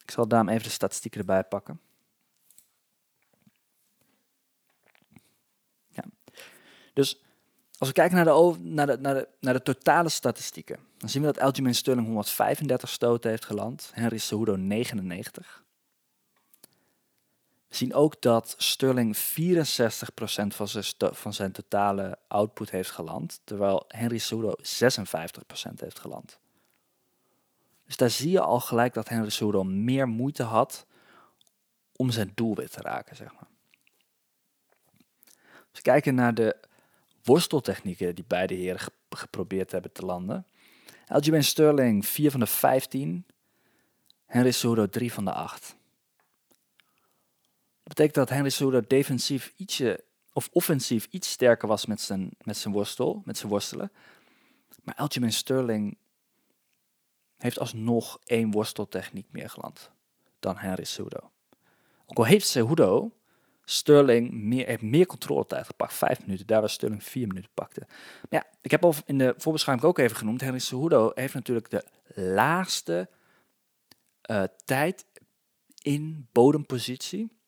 Ik 0.03 0.11
zal 0.11 0.27
daarom 0.27 0.49
even 0.49 0.63
de 0.63 0.69
statistieken 0.69 1.19
erbij 1.19 1.43
pakken. 1.43 1.79
Dus 6.93 7.21
als 7.77 7.89
we 7.89 7.95
kijken 7.95 8.15
naar 8.15 8.25
de, 8.25 8.55
naar, 8.59 8.87
de, 8.87 9.27
naar, 9.39 9.53
de, 9.53 9.61
totale 9.61 10.09
statistieken, 10.09 10.79
dan 10.97 11.09
zien 11.09 11.21
we 11.21 11.27
dat 11.27 11.39
Aljamain 11.39 11.75
Sterling 11.75 12.05
135 12.05 12.89
stoten 12.89 13.29
heeft 13.29 13.45
geland, 13.45 13.91
Henry 13.93 14.17
Cejudo 14.17 14.55
99. 14.55 15.63
Zien 17.71 17.93
ook 17.93 18.21
dat 18.21 18.55
Sterling 18.57 19.17
64% 19.17 19.19
van 20.47 20.67
zijn, 20.67 20.91
van 20.97 21.33
zijn 21.33 21.51
totale 21.51 22.17
output 22.27 22.69
heeft 22.69 22.91
geland, 22.91 23.41
terwijl 23.43 23.83
Henry 23.87 24.17
Cejudo 24.17 24.53
56% 24.57 24.63
heeft 25.75 25.99
geland. 25.99 26.39
Dus 27.85 27.97
daar 27.97 28.09
zie 28.09 28.31
je 28.31 28.41
al 28.41 28.59
gelijk 28.59 28.93
dat 28.93 29.09
Henry 29.09 29.29
Cejudo 29.29 29.63
meer 29.63 30.07
moeite 30.07 30.43
had 30.43 30.85
om 31.95 32.11
zijn 32.11 32.31
doelwit 32.35 32.71
te 32.71 32.81
raken, 32.81 33.15
zeg 33.15 33.33
maar. 33.33 33.47
Als 35.55 35.71
we 35.71 35.81
kijken 35.81 36.15
naar 36.15 36.33
de 36.33 36.55
worsteltechnieken 37.23 38.15
die 38.15 38.25
beide 38.27 38.53
heren 38.53 38.91
geprobeerd 39.09 39.71
hebben 39.71 39.91
te 39.91 40.05
landen. 40.05 40.47
Aljamain 41.07 41.43
Sterling 41.43 42.05
4 42.05 42.31
van 42.31 42.39
de 42.39 42.47
15, 42.47 43.25
Henry 44.25 44.51
Cejudo 44.51 44.89
3 44.89 45.13
van 45.13 45.25
de 45.25 45.33
8 45.33 45.79
betekent 47.95 48.15
dat 48.15 48.29
Henry 48.29 48.49
Cejudo 48.49 48.81
defensief 48.87 49.53
ietsje, 49.55 50.03
of 50.33 50.49
offensief 50.51 51.07
iets 51.09 51.31
sterker 51.31 51.67
was 51.67 51.85
met 51.85 52.01
zijn, 52.01 52.31
met 52.43 52.57
zijn 52.57 52.73
worstel, 52.73 53.21
met 53.25 53.37
zijn 53.37 53.51
worstelen. 53.51 53.91
Maar 54.83 54.95
Aljamain 54.95 55.33
Sterling 55.33 55.97
heeft 57.37 57.59
alsnog 57.59 58.19
één 58.23 58.51
worsteltechniek 58.51 59.27
meer 59.31 59.49
geland 59.49 59.91
dan 60.39 60.57
Henry 60.57 60.83
Cejudo. 60.83 61.31
Ook 62.05 62.17
al 62.17 62.25
heeft 62.25 62.47
Cejudo 62.47 63.11
Sterling 63.63 64.31
meer, 64.31 64.65
heeft 64.67 64.81
meer 64.81 65.05
controletijd 65.05 65.65
gepakt, 65.65 65.93
vijf 65.93 66.21
minuten, 66.21 66.47
daar 66.47 66.59
waar 66.59 66.69
Sterling 66.69 67.03
vier 67.03 67.27
minuten 67.27 67.51
pakte. 67.53 67.79
Maar 68.29 68.41
ja, 68.41 68.45
ik 68.61 68.71
heb 68.71 68.83
al 68.83 68.93
in 69.05 69.17
de 69.17 69.33
voorbeschouwing 69.37 69.87
ook 69.87 69.97
even 69.97 70.17
genoemd, 70.17 70.41
Henry 70.41 70.59
Cejudo 70.59 71.11
heeft 71.13 71.33
natuurlijk 71.33 71.69
de 71.69 71.85
laagste 72.13 73.09
uh, 74.31 74.43
tijd 74.65 75.05
in 75.81 76.27
bodempositie 76.31 77.39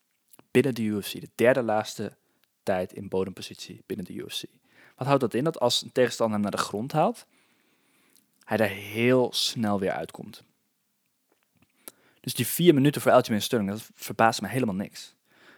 binnen 0.54 0.74
de 0.74 0.82
UFC. 0.82 1.12
De 1.20 1.30
derde 1.34 1.62
laatste 1.62 2.16
tijd 2.62 2.92
in 2.92 3.08
bodempositie 3.08 3.82
binnen 3.86 4.06
de 4.06 4.12
UFC. 4.12 4.42
Wat 4.96 5.06
houdt 5.06 5.20
dat 5.20 5.34
in? 5.34 5.44
Dat 5.44 5.60
als 5.60 5.82
een 5.82 5.92
tegenstander 5.92 6.34
hem 6.34 6.42
naar 6.42 6.60
de 6.60 6.66
grond 6.66 6.92
haalt, 6.92 7.26
hij 8.44 8.56
daar 8.56 8.68
heel 8.68 9.32
snel 9.32 9.78
weer 9.78 9.92
uitkomt. 9.92 10.44
Dus 12.20 12.34
die 12.34 12.46
vier 12.46 12.74
minuten 12.74 13.00
voor 13.00 13.12
Aljamain 13.12 13.42
Sterling, 13.42 13.70
dat 13.70 13.90
verbaast 13.94 14.40
me 14.40 14.48
helemaal 14.48 14.74
niks. 14.74 15.14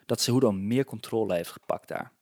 Dat 0.07 0.21
Cejudo 0.21 0.53
meer 0.53 0.85
controle 0.85 1.35
heeft 1.35 1.51
gepakt 1.51 1.89
daar. 1.89 2.13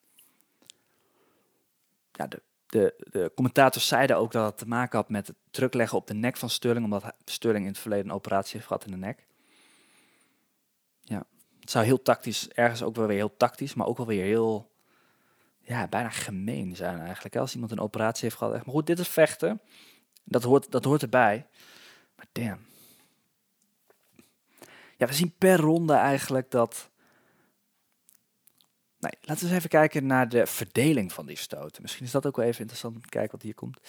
Ja, 2.12 2.26
de, 2.26 2.42
de, 2.66 2.94
de 3.10 3.32
commentators 3.34 3.86
zeiden 3.86 4.16
ook 4.16 4.32
dat 4.32 4.46
het 4.46 4.58
te 4.58 4.68
maken 4.68 4.98
had 4.98 5.08
met 5.08 5.26
het 5.26 5.36
druk 5.50 5.74
leggen 5.74 5.98
op 5.98 6.06
de 6.06 6.14
nek 6.14 6.36
van 6.36 6.50
Sterling, 6.50 6.84
omdat 6.84 7.14
Sterling 7.24 7.64
in 7.64 7.70
het 7.70 7.80
verleden 7.80 8.06
een 8.06 8.14
operatie 8.14 8.52
heeft 8.54 8.66
gehad 8.66 8.84
in 8.84 8.90
de 8.90 8.96
nek. 8.96 9.26
Het 11.64 11.72
zou 11.72 11.84
heel 11.84 12.02
tactisch, 12.02 12.48
ergens 12.48 12.82
ook 12.82 12.96
wel 12.96 13.06
weer 13.06 13.16
heel 13.16 13.36
tactisch, 13.36 13.74
maar 13.74 13.86
ook 13.86 13.96
wel 13.96 14.06
weer 14.06 14.24
heel, 14.24 14.70
ja, 15.60 15.88
bijna 15.88 16.10
gemeen 16.10 16.76
zijn 16.76 17.00
eigenlijk. 17.00 17.36
Als 17.36 17.54
iemand 17.54 17.72
een 17.72 17.80
operatie 17.80 18.24
heeft 18.24 18.36
gehad. 18.36 18.52
Maar 18.52 18.74
goed, 18.74 18.86
dit 18.86 18.98
is 18.98 19.08
vechten. 19.08 19.60
Dat 20.24 20.42
hoort, 20.42 20.70
dat 20.70 20.84
hoort 20.84 21.02
erbij. 21.02 21.46
Maar 22.16 22.26
damn. 22.32 22.66
Ja, 24.96 25.06
we 25.06 25.12
zien 25.12 25.34
per 25.38 25.56
ronde 25.56 25.94
eigenlijk 25.94 26.50
dat... 26.50 26.90
Nee, 28.98 29.12
laten 29.20 29.42
we 29.42 29.48
eens 29.48 29.58
even 29.58 29.70
kijken 29.70 30.06
naar 30.06 30.28
de 30.28 30.46
verdeling 30.46 31.12
van 31.12 31.26
die 31.26 31.36
stoten. 31.36 31.82
Misschien 31.82 32.04
is 32.04 32.10
dat 32.10 32.26
ook 32.26 32.36
wel 32.36 32.46
even 32.46 32.60
interessant 32.60 32.94
om 32.94 33.02
te 33.02 33.08
kijken 33.08 33.32
wat 33.32 33.42
hier 33.42 33.54
komt. 33.54 33.80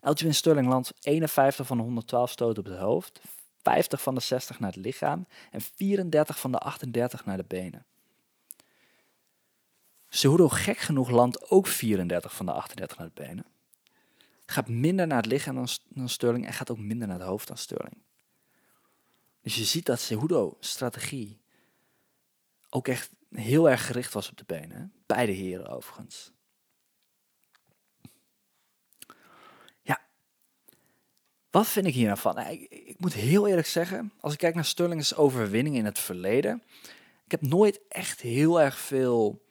Elgin 0.00 0.34
Sterling 0.34 0.68
landt 0.68 0.92
51 1.00 1.66
van 1.66 1.76
de 1.76 1.82
112 1.82 2.30
stoten 2.30 2.64
op 2.64 2.70
het 2.70 2.78
hoofd. 2.78 3.20
50 3.62 4.02
van 4.02 4.14
de 4.14 4.20
60 4.20 4.60
naar 4.60 4.72
het 4.72 4.84
lichaam. 4.84 5.26
En 5.50 5.60
34 5.60 6.38
van 6.38 6.52
de 6.52 6.58
38 6.58 7.24
naar 7.24 7.36
de 7.36 7.44
benen. 7.48 7.86
Cejudo 10.08 10.48
gek 10.48 10.78
genoeg 10.78 11.10
landt 11.10 11.50
ook 11.50 11.66
34 11.66 12.34
van 12.34 12.46
de 12.46 12.52
38 12.52 12.98
naar 12.98 13.10
de 13.14 13.22
benen. 13.22 13.44
Gaat 14.46 14.68
minder 14.68 15.06
naar 15.06 15.16
het 15.16 15.26
lichaam 15.26 15.54
dan, 15.54 15.68
dan 15.88 16.08
Sterling 16.08 16.46
en 16.46 16.52
gaat 16.52 16.70
ook 16.70 16.78
minder 16.78 17.08
naar 17.08 17.18
het 17.18 17.28
hoofd 17.28 17.48
dan 17.48 17.56
Sterling. 17.56 18.02
Dus 19.40 19.54
je 19.54 19.64
ziet 19.64 19.86
dat 19.86 20.00
Cejudo 20.00 20.56
strategie 20.60 21.40
ook 22.70 22.88
echt 22.88 23.10
heel 23.30 23.70
erg 23.70 23.86
gericht 23.86 24.12
was 24.12 24.30
op 24.30 24.36
de 24.36 24.44
benen. 24.46 24.92
Beide 25.06 25.32
heren 25.32 25.68
overigens. 25.68 26.32
Wat 31.52 31.66
vind 31.66 31.86
ik 31.86 31.94
hier 31.94 32.06
nou 32.06 32.18
van? 32.18 32.38
Ik, 32.38 32.94
moet 32.98 33.12
heel 33.12 33.48
eerlijk 33.48 33.66
zeggen, 33.66 34.12
als 34.20 34.32
ik 34.32 34.38
kijk 34.38 34.54
naar 34.54 34.64
Sterling's 34.64 35.14
overwinning 35.14 35.76
in 35.76 35.84
het 35.84 35.98
verleden, 35.98 36.62
ik 37.24 37.30
heb 37.30 37.42
nooit 37.42 37.80
echt 37.88 38.20
heel 38.20 38.60
erg 38.60 38.78
veel 38.78 39.42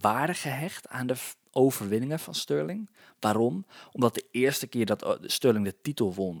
waarde 0.00 0.34
gehecht 0.34 0.88
aan 0.88 1.06
de 1.06 1.16
overwinningen 1.50 2.18
van 2.18 2.34
Sterling. 2.34 2.90
Waarom? 3.20 3.66
Omdat 3.92 4.14
de 4.14 4.26
eerste 4.30 4.66
keer 4.66 4.86
dat 4.86 5.02
oh, 5.02 5.16
Sterling 5.22 5.64
de 5.64 5.80
titel 5.82 6.14
won, 6.14 6.40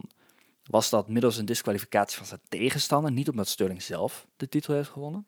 was 0.66 0.90
dat 0.90 1.08
middels 1.08 1.36
een 1.36 1.44
disqualificatie 1.44 2.16
van 2.16 2.26
zijn 2.26 2.40
tegenstander, 2.48 3.12
niet 3.12 3.28
omdat 3.28 3.48
Sterling 3.48 3.82
zelf 3.82 4.26
de 4.36 4.48
titel 4.48 4.74
heeft 4.74 4.90
gewonnen. 4.90 5.26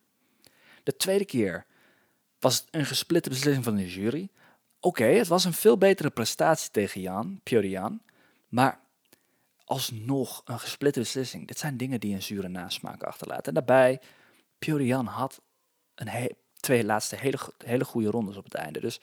De 0.83 0.97
tweede 0.97 1.25
keer 1.25 1.67
was 2.39 2.59
het 2.59 2.67
een 2.71 2.87
gesplitte 2.87 3.29
beslissing 3.29 3.65
van 3.65 3.77
de 3.77 3.91
jury. 3.91 4.29
Oké, 4.81 5.05
het 5.05 5.29
was 5.29 5.45
een 5.45 5.53
veel 5.53 5.79
betere 5.79 6.11
prestatie 6.11 6.71
tegen 6.71 7.01
Jan, 7.01 7.41
Piotr 7.43 7.67
Jan, 7.67 8.01
maar 8.49 8.85
alsnog 9.67 10.43
een 10.45 10.59
gesplitte 10.59 10.99
beslissing. 10.99 11.47
Dit 11.47 11.59
zijn 11.59 11.77
dingen 11.77 12.01
die 12.01 12.15
een 12.15 12.23
zure 12.23 12.49
nasmaak 12.49 13.03
achterlaten. 13.03 13.45
En 13.45 13.55
daarbij, 13.55 14.01
Piotr 14.59 14.83
Jan 14.83 15.07
had 15.07 15.41
een 15.95 16.37
twee 16.61 16.85
laatste 16.85 17.17
hele, 17.17 17.39
hele 17.65 17.85
goede 17.85 18.11
rondes 18.11 18.37
op 18.37 18.45
het 18.45 18.55
einde. 18.55 18.81
Dus 18.81 19.01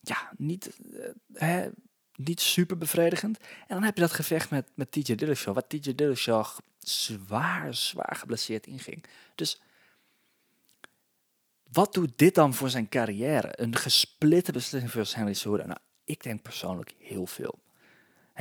ja, 0.00 0.30
niet, 0.36 0.78
uh, 0.92 1.04
hè, 1.32 1.68
niet 2.14 2.40
super 2.40 2.78
bevredigend. 2.78 3.38
En 3.38 3.74
dan 3.74 3.82
heb 3.82 3.94
je 3.94 4.00
dat 4.00 4.12
gevecht 4.12 4.50
met, 4.50 4.68
met 4.74 4.92
TJ 4.92 5.14
Dillashaw, 5.14 5.54
waar 5.54 5.66
TJ 5.66 5.94
Dillashaw 5.94 6.46
zwaar, 6.78 7.74
zwaar 7.74 8.16
geblesseerd 8.16 8.66
inging. 8.66 9.04
Dus 9.34 9.60
wat 11.72 11.92
doet 11.94 12.18
dit 12.18 12.34
dan 12.34 12.54
voor 12.54 12.70
zijn 12.70 12.88
carrière? 12.88 13.52
Een 13.52 13.76
gesplitte 13.76 14.52
beslissing 14.52 14.92
versus 14.92 15.14
Henry 15.14 15.34
Cejudo? 15.34 15.66
Nou, 15.66 15.78
ik 16.04 16.22
denk 16.22 16.42
persoonlijk 16.42 16.94
heel 16.98 17.26
veel. 17.26 17.61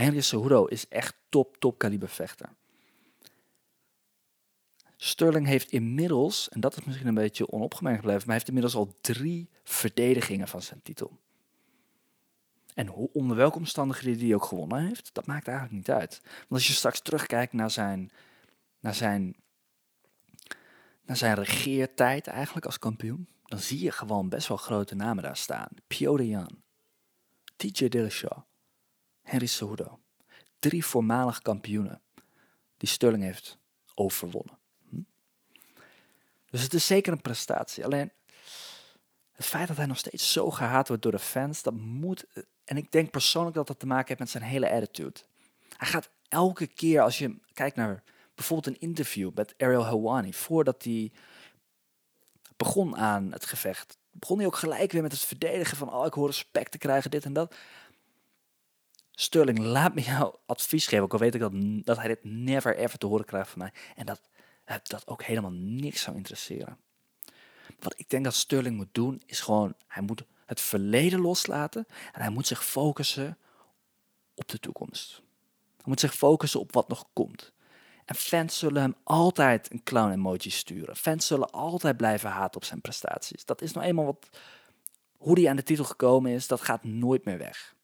Henry 0.01 0.21
Cejudo 0.21 0.65
is 0.65 0.87
echt 0.87 1.15
top, 1.29 1.57
top 1.57 1.77
kaliber 1.77 2.09
vechter. 2.09 2.49
Sterling 4.97 5.47
heeft 5.47 5.71
inmiddels, 5.71 6.49
en 6.49 6.59
dat 6.59 6.77
is 6.77 6.83
misschien 6.83 7.07
een 7.07 7.13
beetje 7.13 7.51
onopgemerkt 7.51 7.99
gebleven, 7.99 8.23
maar 8.25 8.35
heeft 8.35 8.47
inmiddels 8.47 8.75
al 8.75 8.95
drie 9.01 9.49
verdedigingen 9.63 10.47
van 10.47 10.61
zijn 10.61 10.81
titel. 10.81 11.19
En 12.73 12.87
hoe, 12.87 13.09
onder 13.13 13.37
welke 13.37 13.57
omstandigheden 13.57 14.19
die 14.19 14.35
ook 14.35 14.45
gewonnen 14.45 14.85
heeft, 14.87 15.13
dat 15.13 15.25
maakt 15.25 15.47
eigenlijk 15.47 15.77
niet 15.77 15.91
uit. 15.91 16.21
Want 16.23 16.49
als 16.49 16.67
je 16.67 16.73
straks 16.73 17.01
terugkijkt 17.01 17.53
naar 17.53 17.71
zijn, 17.71 18.11
naar 18.79 18.95
zijn, 18.95 19.35
naar 21.05 21.17
zijn 21.17 21.35
regeertijd 21.35 22.27
eigenlijk 22.27 22.65
als 22.65 22.79
kampioen, 22.79 23.27
dan 23.43 23.59
zie 23.59 23.79
je 23.79 23.91
gewoon 23.91 24.29
best 24.29 24.47
wel 24.47 24.57
grote 24.57 24.95
namen 24.95 25.23
daar 25.23 25.37
staan. 25.37 25.69
Piotr 25.87 26.23
Jan, 26.23 26.61
TJ 27.55 27.87
Dillashaw, 27.87 28.39
Henry 29.31 29.47
Cejudo. 29.47 29.99
Drie 30.59 30.85
voormalig 30.85 31.41
kampioenen 31.41 32.01
die 32.77 32.89
Sterling 32.89 33.23
heeft 33.23 33.57
overwonnen. 33.95 34.57
Hm? 34.89 35.01
Dus 36.49 36.61
het 36.61 36.73
is 36.73 36.85
zeker 36.85 37.13
een 37.13 37.21
prestatie. 37.21 37.85
Alleen 37.85 38.11
het 39.31 39.45
feit 39.45 39.67
dat 39.67 39.77
hij 39.77 39.85
nog 39.85 39.97
steeds 39.97 40.31
zo 40.31 40.51
gehaat 40.51 40.87
wordt 40.87 41.03
door 41.03 41.11
de 41.11 41.19
fans, 41.19 41.63
dat 41.63 41.73
moet 41.73 42.25
en 42.63 42.77
ik 42.77 42.91
denk 42.91 43.11
persoonlijk 43.11 43.55
dat 43.55 43.67
dat 43.67 43.79
te 43.79 43.85
maken 43.85 44.07
heeft 44.07 44.19
met 44.19 44.29
zijn 44.29 44.43
hele 44.43 44.71
attitude. 44.71 45.19
Hij 45.77 45.87
gaat 45.87 46.09
elke 46.27 46.67
keer 46.67 47.01
als 47.01 47.17
je 47.17 47.39
kijkt 47.53 47.75
naar 47.75 48.03
bijvoorbeeld 48.35 48.75
een 48.75 48.81
interview 48.81 49.31
met 49.33 49.53
Ariel 49.57 49.85
Hawani, 49.85 50.33
voordat 50.33 50.83
hij 50.83 51.11
begon 52.57 52.97
aan 52.97 53.31
het 53.31 53.45
gevecht, 53.45 53.97
begon 54.11 54.37
hij 54.37 54.45
ook 54.45 54.55
gelijk 54.55 54.91
weer 54.91 55.01
met 55.01 55.11
het 55.11 55.21
verdedigen 55.21 55.77
van, 55.77 55.93
oh 55.93 56.05
ik 56.05 56.13
hoor 56.13 56.27
respect 56.27 56.71
te 56.71 56.77
krijgen, 56.77 57.11
dit 57.11 57.25
en 57.25 57.33
dat. 57.33 57.55
Sterling, 59.11 59.59
laat 59.59 59.93
me 59.93 60.01
jou 60.01 60.35
advies 60.45 60.87
geven, 60.87 61.03
ook 61.03 61.13
al 61.13 61.19
weet 61.19 61.35
ik 61.35 61.41
dat, 61.41 61.51
dat 61.85 61.97
hij 61.97 62.07
dit 62.07 62.23
never 62.23 62.77
ever 62.77 62.97
te 62.97 63.05
horen 63.05 63.25
krijgt 63.25 63.49
van 63.49 63.59
mij. 63.59 63.71
En 63.95 64.05
dat 64.05 64.21
dat 64.79 65.07
ook 65.07 65.23
helemaal 65.23 65.51
niks 65.51 66.01
zou 66.01 66.15
interesseren. 66.15 66.77
Wat 67.79 67.99
ik 67.99 68.09
denk 68.09 68.23
dat 68.23 68.33
Sterling 68.33 68.75
moet 68.75 68.93
doen, 68.93 69.21
is 69.25 69.39
gewoon, 69.39 69.73
hij 69.87 70.03
moet 70.03 70.23
het 70.45 70.61
verleden 70.61 71.21
loslaten 71.21 71.85
en 72.11 72.21
hij 72.21 72.29
moet 72.29 72.47
zich 72.47 72.65
focussen 72.65 73.37
op 74.35 74.47
de 74.47 74.59
toekomst. 74.59 75.21
Hij 75.75 75.85
moet 75.85 75.99
zich 75.99 76.15
focussen 76.15 76.59
op 76.59 76.73
wat 76.73 76.87
nog 76.87 77.05
komt. 77.13 77.53
En 78.05 78.15
fans 78.15 78.57
zullen 78.57 78.81
hem 78.81 78.95
altijd 79.03 79.71
een 79.71 79.83
clown 79.83 80.11
emoji 80.11 80.49
sturen. 80.49 80.95
Fans 80.95 81.27
zullen 81.27 81.49
altijd 81.49 81.97
blijven 81.97 82.29
haten 82.29 82.55
op 82.55 82.65
zijn 82.65 82.81
prestaties. 82.81 83.45
Dat 83.45 83.61
is 83.61 83.71
nou 83.71 83.85
eenmaal 83.85 84.05
wat, 84.05 84.29
hoe 85.17 85.39
hij 85.39 85.49
aan 85.49 85.55
de 85.55 85.63
titel 85.63 85.85
gekomen 85.85 86.31
is, 86.31 86.47
dat 86.47 86.61
gaat 86.61 86.83
nooit 86.83 87.25
meer 87.25 87.37
weg. 87.37 87.75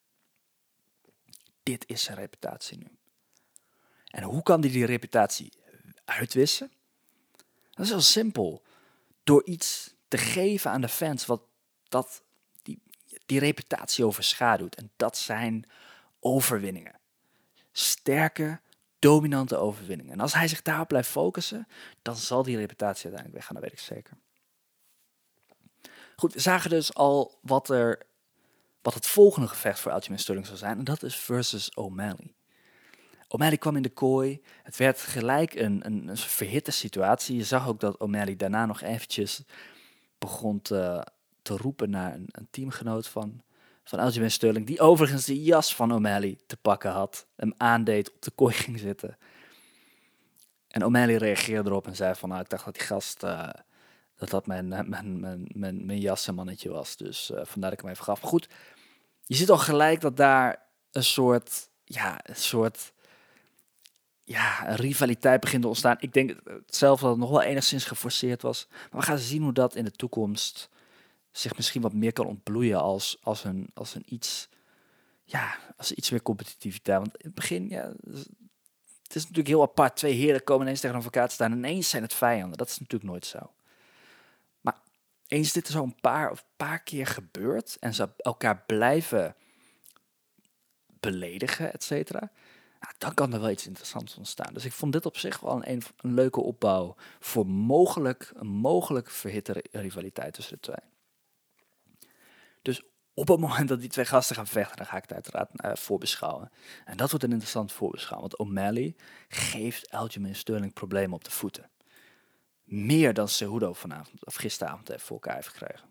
Dit 1.68 1.84
is 1.88 2.04
zijn 2.04 2.18
reputatie 2.18 2.78
nu. 2.78 2.88
En 4.06 4.24
hoe 4.24 4.44
kan 4.44 4.60
hij 4.60 4.70
die 4.70 4.86
reputatie 4.86 5.54
uitwissen? 6.06 6.72
Dat 7.72 7.86
is 7.86 7.92
heel 7.92 8.02
simpel. 8.02 8.64
Door 9.24 9.46
iets 9.46 9.96
te 10.08 10.18
geven 10.18 10.72
aan 10.72 10.82
de 10.82 10.88
fans 10.88 11.26
wat 11.26 11.42
dat 11.88 12.24
die 13.26 13.40
reputatie 13.40 14.06
overschaduwt. 14.06 14.76
En 14.76 14.92
dat 14.96 15.18
zijn 15.18 15.70
overwinningen. 16.20 17.00
Sterke, 17.72 18.60
dominante 19.00 19.58
overwinningen. 19.58 20.14
En 20.14 20.20
als 20.20 20.34
hij 20.34 20.48
zich 20.48 20.62
daarop 20.62 20.88
blijft 20.88 21.10
focussen, 21.10 21.68
dan 22.02 22.16
zal 22.16 22.44
die 22.44 22.58
reputatie 22.58 23.06
uiteindelijk 23.06 23.34
weggaan, 23.34 23.56
dat 23.56 23.64
weet 23.64 23.80
ik 23.80 23.86
zeker. 23.86 24.18
Goed, 26.16 26.34
we 26.34 26.40
zagen 26.40 26.70
dus 26.70 26.94
al 26.94 27.40
wat, 27.42 27.70
er, 27.70 28.07
wat 28.88 28.96
het 28.96 29.08
volgende 29.08 29.48
gevecht 29.48 29.80
voor 29.80 29.92
Aljamain 29.92 30.20
Sterling 30.20 30.46
zou 30.46 30.58
zijn. 30.58 30.78
En 30.78 30.84
dat 30.84 31.04
is 31.04 31.16
versus 31.16 31.76
O'Malley. 31.76 32.34
O'Malley 33.28 33.58
kwam 33.58 33.76
in 33.76 33.82
de 33.82 33.90
kooi. 33.90 34.42
Het 34.64 34.78
werd 34.78 35.00
gelijk 35.00 35.56
een, 35.56 35.86
een, 35.86 36.08
een 36.08 36.18
verhitte 36.18 36.72
situatie. 36.72 37.36
Je 37.38 37.44
zag 37.44 37.68
ook 37.68 37.80
dat 37.80 37.98
O'Malley 37.98 38.36
daarna 38.36 38.66
nog 38.66 38.82
eventjes 38.82 39.44
begon 40.18 40.62
te, 40.62 41.08
te 41.42 41.58
roepen 41.58 41.90
naar 41.90 42.14
een, 42.14 42.28
een 42.32 42.48
teamgenoot 42.52 43.08
van, 43.08 43.42
van 43.84 44.00
Aljamain 44.00 44.32
Sterling, 44.32 44.68
die 44.68 44.80
overigens 44.80 45.26
de 45.26 45.44
jas 45.44 45.76
van 45.76 45.94
O'Malley 45.94 46.38
te 46.46 46.58
pakken 46.58 46.92
had, 46.92 47.28
hem 47.36 47.54
aandeed, 47.58 48.14
op 48.14 48.22
de 48.22 48.32
kooi 48.32 48.54
ging 48.54 48.80
zitten. 48.80 49.18
En 50.68 50.86
O'Malley 50.86 51.16
reageerde 51.16 51.70
erop 51.70 51.88
en 51.88 51.96
zei 51.96 52.16
van, 52.16 52.30
nou, 52.30 52.42
ik 52.42 52.50
dacht 52.50 52.66
dat 52.66 52.74
die 52.74 52.84
gast, 52.84 53.24
uh, 53.24 53.50
dat 54.16 54.30
dat 54.30 54.48
mijn, 54.48 54.68
mijn, 54.68 54.90
mijn, 54.90 55.48
mijn, 55.54 55.86
mijn 55.86 56.00
jassenmannetje 56.00 56.70
was. 56.70 56.98
Dus 56.98 57.32
uh, 57.32 57.38
vandaar 57.44 57.70
dat 57.70 57.80
ik 57.80 57.82
hem 57.82 57.90
even 57.90 58.04
gaf. 58.04 58.20
Goed, 58.20 58.48
je 59.28 59.36
ziet 59.36 59.50
al 59.50 59.58
gelijk 59.58 60.02
dat 60.02 60.18
daar 60.18 60.66
een 60.92 61.04
soort, 61.04 61.70
ja, 61.84 62.20
een 62.24 62.36
soort, 62.36 62.94
ja, 64.24 64.70
een 64.70 64.76
rivaliteit 64.76 65.40
begint 65.40 65.62
te 65.62 65.68
ontstaan. 65.68 65.96
Ik 66.00 66.14
denk 66.14 66.36
zelf 66.66 67.00
dat 67.00 67.10
het 67.10 67.20
nog 67.20 67.30
wel 67.30 67.42
enigszins 67.42 67.86
geforceerd 67.86 68.42
was. 68.42 68.68
Maar 68.70 69.00
we 69.00 69.08
gaan 69.08 69.18
zien 69.18 69.42
hoe 69.44 69.54
dat 69.54 69.76
in 69.76 69.84
de 69.84 69.92
toekomst 69.92 70.70
zich 71.32 71.56
misschien 71.56 71.82
wat 71.82 71.94
meer 71.94 72.14
kan 72.14 72.26
ontbloeien 72.26 72.80
als, 72.80 73.18
als, 73.22 73.44
een, 73.44 73.70
als 73.74 73.96
een 73.96 74.04
iets, 74.06 74.50
ja, 75.24 75.58
als 75.78 75.92
iets 75.92 76.10
meer 76.10 76.22
competitiviteit. 76.22 76.98
Want 77.00 77.18
in 77.18 77.26
het 77.26 77.36
begin, 77.36 77.70
ja, 77.70 77.94
het 79.04 79.16
is 79.16 79.22
natuurlijk 79.22 79.48
heel 79.48 79.62
apart. 79.62 79.96
Twee 79.96 80.14
heren 80.14 80.44
komen 80.44 80.66
ineens 80.66 80.80
tegen 80.80 81.04
elkaar 81.04 81.28
te 81.28 81.34
staan 81.34 81.52
en 81.52 81.58
ineens 81.58 81.90
zijn 81.90 82.04
het 82.04 82.14
vijanden. 82.14 82.58
Dat 82.58 82.68
is 82.68 82.80
natuurlijk 82.80 83.12
nooit 83.12 83.26
zo. 83.26 83.52
Eens 85.28 85.52
dit 85.52 85.68
zo 85.68 85.84
een 85.84 86.00
paar, 86.02 86.32
of 86.32 86.46
paar 86.58 86.80
keer 86.80 87.08
gebeurt 87.08 87.78
en 87.80 87.94
ze 87.94 88.10
elkaar 88.18 88.64
blijven 88.66 89.36
beledigen, 91.00 91.74
et 91.74 91.84
cetera, 91.84 92.32
nou, 92.80 92.94
dan 92.98 93.14
kan 93.14 93.34
er 93.34 93.40
wel 93.40 93.50
iets 93.50 93.68
interessants 93.68 94.18
ontstaan. 94.18 94.54
Dus 94.54 94.66
ik 94.66 94.72
vond 94.72 94.94
dit 94.94 95.06
op 95.06 95.18
zich 95.18 95.40
wel 95.40 95.68
een, 95.68 95.82
leuke 95.98 96.42
opbouw 96.42 96.96
voor 97.20 97.48
mogelijk, 97.48 98.32
een 98.36 98.48
mogelijk 98.48 99.10
verhitte 99.10 99.64
rivaliteit 99.72 100.34
tussen 100.34 100.54
de 100.54 100.60
twee. 100.60 100.90
Dus 102.62 102.82
op 103.14 103.28
het 103.28 103.40
moment 103.40 103.68
dat 103.68 103.80
die 103.80 103.90
twee 103.90 104.06
gasten 104.06 104.36
gaan 104.36 104.48
vechten, 104.48 104.78
dan 104.78 104.86
ga 104.86 104.96
ik 104.96 105.02
het 105.02 105.14
uiteraard 105.14 105.50
uh, 105.56 105.72
voorbeschouwen. 105.74 106.52
En 106.86 106.98
dat 106.98 107.10
wordt 107.10 107.26
een 107.26 107.32
interessant 107.32 107.72
voorbeschouwen, 107.72 108.30
want 108.30 108.50
O'Malley 108.50 108.96
geeft 109.28 109.90
Aljamain 109.90 110.36
Sterling 110.36 110.74
problemen 110.74 111.16
op 111.16 111.24
de 111.24 111.32
voeten. 111.32 111.70
Meer 112.68 113.14
dan 113.14 113.28
Cejudo 113.28 113.74
vanavond 113.74 114.26
of 114.26 114.36
gisteravond 114.36 114.88
heeft 114.88 115.04
voor 115.04 115.16
elkaar 115.16 115.36
heeft 115.36 115.48
gekregen. 115.48 115.90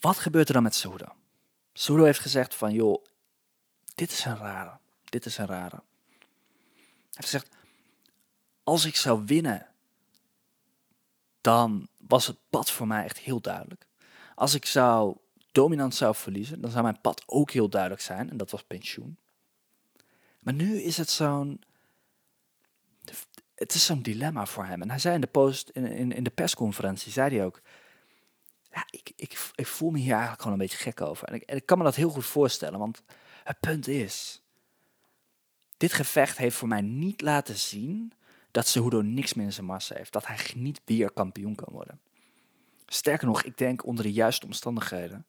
Wat 0.00 0.16
gebeurt 0.16 0.48
er 0.48 0.54
dan 0.54 0.62
met 0.62 0.74
Cejudo? 0.74 1.14
Cejudo 1.72 2.04
heeft 2.04 2.20
gezegd 2.20 2.54
van, 2.54 2.72
joh, 2.72 3.04
dit 3.94 4.10
is 4.10 4.24
een 4.24 4.36
rare, 4.36 4.78
dit 5.04 5.24
is 5.24 5.38
een 5.38 5.46
rare. 5.46 5.76
Hij 5.76 5.84
heeft 7.10 7.30
gezegd, 7.30 7.48
als 8.64 8.84
ik 8.84 8.96
zou 8.96 9.24
winnen 9.24 9.72
dan 11.42 11.88
was 12.06 12.26
het 12.26 12.36
pad 12.50 12.70
voor 12.70 12.86
mij 12.86 13.04
echt 13.04 13.18
heel 13.18 13.40
duidelijk. 13.40 13.86
Als 14.34 14.54
ik 14.54 14.66
zou 14.66 15.16
dominant 15.52 15.94
zou 15.94 16.14
verliezen, 16.14 16.60
dan 16.60 16.70
zou 16.70 16.82
mijn 16.82 17.00
pad 17.00 17.22
ook 17.26 17.50
heel 17.50 17.68
duidelijk 17.68 18.02
zijn. 18.02 18.30
En 18.30 18.36
dat 18.36 18.50
was 18.50 18.62
pensioen. 18.62 19.18
Maar 20.40 20.54
nu 20.54 20.80
is 20.82 20.96
het 20.96 21.10
zo'n. 21.10 21.60
Het 23.62 23.74
is 23.74 23.84
zo'n 23.84 24.02
dilemma 24.02 24.46
voor 24.46 24.64
hem. 24.64 24.82
En 24.82 24.90
hij 24.90 24.98
zei 24.98 25.14
in 25.14 25.20
de, 25.20 25.26
post, 25.26 25.68
in, 25.68 26.12
in, 26.12 26.24
de 26.24 26.30
persconferentie, 26.30 27.12
zei 27.12 27.36
hij 27.36 27.44
ook. 27.44 27.60
Ja, 28.70 28.86
ik, 28.90 29.12
ik, 29.16 29.50
ik 29.54 29.66
voel 29.66 29.90
me 29.90 29.98
hier 29.98 30.12
eigenlijk 30.12 30.42
gewoon 30.42 30.58
een 30.58 30.66
beetje 30.66 30.82
gek 30.82 31.00
over. 31.00 31.28
En 31.28 31.34
ik, 31.34 31.50
ik 31.50 31.66
kan 31.66 31.78
me 31.78 31.84
dat 31.84 31.94
heel 31.94 32.10
goed 32.10 32.24
voorstellen, 32.26 32.78
want 32.78 33.02
het 33.44 33.60
punt 33.60 33.88
is. 33.88 34.42
Dit 35.76 35.92
gevecht 35.92 36.36
heeft 36.36 36.56
voor 36.56 36.68
mij 36.68 36.80
niet 36.80 37.20
laten 37.20 37.58
zien 37.58 38.12
dat 38.50 38.66
Cejudo 38.66 39.02
niks 39.02 39.34
meer 39.34 39.44
in 39.44 39.52
zijn 39.52 39.66
massa 39.66 39.94
heeft. 39.96 40.12
Dat 40.12 40.26
hij 40.26 40.38
niet 40.54 40.80
weer 40.84 41.12
kampioen 41.12 41.54
kan 41.54 41.72
worden. 41.72 42.00
Sterker 42.86 43.26
nog, 43.26 43.42
ik 43.42 43.58
denk 43.58 43.86
onder 43.86 44.04
de 44.04 44.12
juiste 44.12 44.46
omstandigheden, 44.46 45.26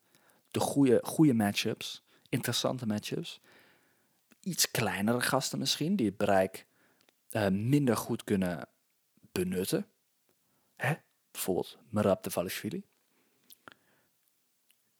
de 0.51 0.59
goede, 0.59 0.99
goede 1.03 1.33
matchups, 1.33 2.03
interessante 2.29 2.85
matchups, 2.85 3.41
iets 4.41 4.71
kleinere 4.71 5.21
gasten 5.21 5.59
misschien, 5.59 5.95
die 5.95 6.05
het 6.05 6.17
bereik 6.17 6.65
uh, 7.35 7.47
minder 7.47 7.97
goed 7.97 8.23
kunnen 8.23 8.67
benutten. 9.31 9.87
Hè? 10.75 10.93
Bijvoorbeeld 11.31 11.77
Merab 11.89 12.23
de 12.23 12.31
Valishvili. 12.31 12.83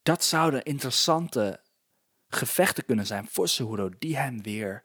Dat 0.03 0.23
zouden 0.23 0.63
interessante 0.63 1.61
gevechten 2.27 2.85
kunnen 2.85 3.05
zijn 3.05 3.27
voor 3.27 3.47
Cejudo, 3.47 3.89
die 3.99 4.17
hem 4.17 4.41
weer 4.41 4.83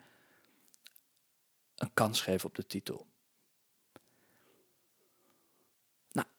een 1.74 1.92
kans 1.94 2.20
geven 2.20 2.48
op 2.48 2.54
de 2.54 2.66
titel. 2.66 3.06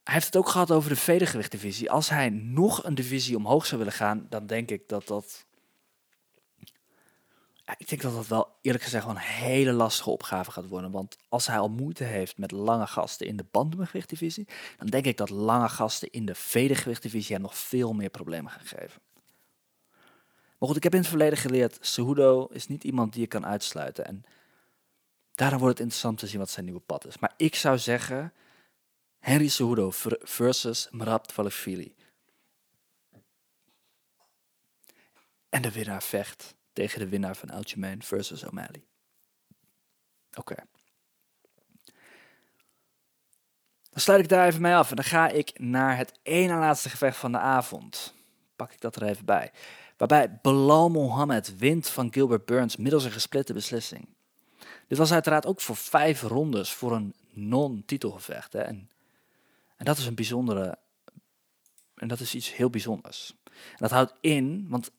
hij 0.09 0.13
heeft 0.17 0.25
het 0.25 0.35
ook 0.35 0.49
gehad 0.49 0.71
over 0.71 0.89
de 0.89 0.95
vedergewichtdivisie. 0.95 1.91
Als 1.91 2.09
hij 2.09 2.29
nog 2.29 2.83
een 2.83 2.95
divisie 2.95 3.37
omhoog 3.37 3.65
zou 3.65 3.77
willen 3.77 3.93
gaan, 3.95 4.25
dan 4.29 4.47
denk 4.47 4.71
ik 4.71 4.87
dat 4.87 5.07
dat... 5.07 5.47
Ik 7.77 7.89
denk 7.89 8.01
dat 8.01 8.13
dat 8.13 8.27
wel 8.27 8.57
eerlijk 8.61 8.83
gezegd 8.83 9.05
wel 9.05 9.15
een 9.15 9.21
hele 9.21 9.71
lastige 9.71 10.09
opgave 10.09 10.51
gaat 10.51 10.67
worden. 10.67 10.91
Want 10.91 11.17
als 11.29 11.47
hij 11.47 11.59
al 11.59 11.69
moeite 11.69 12.03
heeft 12.03 12.37
met 12.37 12.51
lange 12.51 12.87
gasten 12.87 13.27
in 13.27 13.37
de 13.37 13.45
bandengewichtdivisie, 13.51 14.47
dan 14.77 14.87
denk 14.87 15.05
ik 15.05 15.17
dat 15.17 15.29
lange 15.29 15.69
gasten 15.69 16.11
in 16.11 16.25
de 16.25 16.35
vedergewichtdivisie 16.35 17.33
hem 17.33 17.43
nog 17.43 17.57
veel 17.57 17.93
meer 17.93 18.09
problemen 18.09 18.51
gaan 18.51 18.65
geven. 18.65 19.01
Maar 20.57 20.67
goed, 20.67 20.77
ik 20.77 20.83
heb 20.83 20.93
in 20.93 20.99
het 20.99 21.07
verleden 21.07 21.37
geleerd, 21.37 21.77
Cejudo 21.81 22.47
is 22.51 22.67
niet 22.67 22.83
iemand 22.83 23.13
die 23.13 23.21
je 23.21 23.27
kan 23.27 23.45
uitsluiten. 23.45 24.05
En 24.05 24.23
daarom 25.35 25.59
wordt 25.59 25.73
het 25.73 25.83
interessant 25.83 26.17
te 26.17 26.27
zien 26.27 26.39
wat 26.39 26.49
zijn 26.49 26.65
nieuwe 26.65 26.79
pad 26.79 27.05
is. 27.05 27.17
Maar 27.17 27.33
ik 27.37 27.55
zou 27.55 27.77
zeggen, 27.77 28.33
Henry 29.19 29.47
Cejudo 29.47 29.91
versus 30.21 30.87
Merab 30.91 31.25
Dvalishvili. 31.27 31.95
En 35.49 35.61
de 35.61 35.71
winnaar 35.71 36.03
vecht 36.03 36.57
tegen 36.79 36.99
de 36.99 37.09
winnaar 37.09 37.35
van 37.35 37.49
Aljamain 37.49 38.03
versus 38.03 38.45
O'Malley. 38.45 38.83
Oké. 40.33 40.55
Dan 43.89 44.01
sluit 44.01 44.19
ik 44.19 44.29
daar 44.29 44.47
even 44.47 44.61
mee 44.61 44.75
af 44.75 44.89
en 44.89 44.95
dan 44.95 45.05
ga 45.05 45.27
ik 45.27 45.59
naar 45.59 45.97
het 45.97 46.19
ene 46.23 46.55
laatste 46.55 46.89
gevecht 46.89 47.17
van 47.17 47.31
de 47.31 47.37
avond. 47.37 48.13
Pak 48.55 48.71
ik 48.71 48.81
dat 48.81 48.95
er 48.95 49.03
even 49.03 49.25
bij. 49.25 49.51
Waarbij 49.97 50.39
Belal 50.41 50.89
Mohammed 50.89 51.57
wint 51.57 51.89
van 51.89 52.13
Gilbert 52.13 52.45
Burns 52.45 52.75
middels 52.75 53.03
een 53.03 53.11
gesplitte 53.11 53.53
beslissing. 53.53 54.07
Dit 54.87 54.97
was 54.97 55.11
uiteraard 55.11 55.45
ook 55.45 55.61
voor 55.61 55.75
vijf 55.75 56.21
rondes 56.21 56.71
voor 56.73 56.95
een 56.95 57.15
non-titelgevecht. 57.29 58.55
En 58.55 58.89
en 59.75 59.85
dat 59.85 59.97
is 59.97 60.05
een 60.05 60.15
bijzondere. 60.15 60.77
En 61.95 62.07
dat 62.07 62.19
is 62.19 62.35
iets 62.35 62.55
heel 62.55 62.69
bijzonders. 62.69 63.35
Dat 63.77 63.91
houdt 63.91 64.13
in, 64.21 64.65
want 64.69 64.91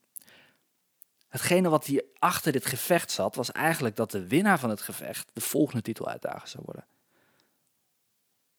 hetgene 1.31 1.69
wat 1.69 1.85
hier 1.87 2.05
achter 2.19 2.53
dit 2.53 2.66
gevecht 2.66 3.11
zat, 3.11 3.35
was 3.35 3.53
eigenlijk 3.53 3.97
dat 3.97 4.11
de 4.11 4.27
winnaar 4.27 4.59
van 4.59 4.71
het 4.71 4.81
gevecht 4.81 5.31
de 5.33 5.40
volgende 5.40 5.83
titeluitdager 5.83 6.49
zou 6.49 6.62
worden. 6.66 6.87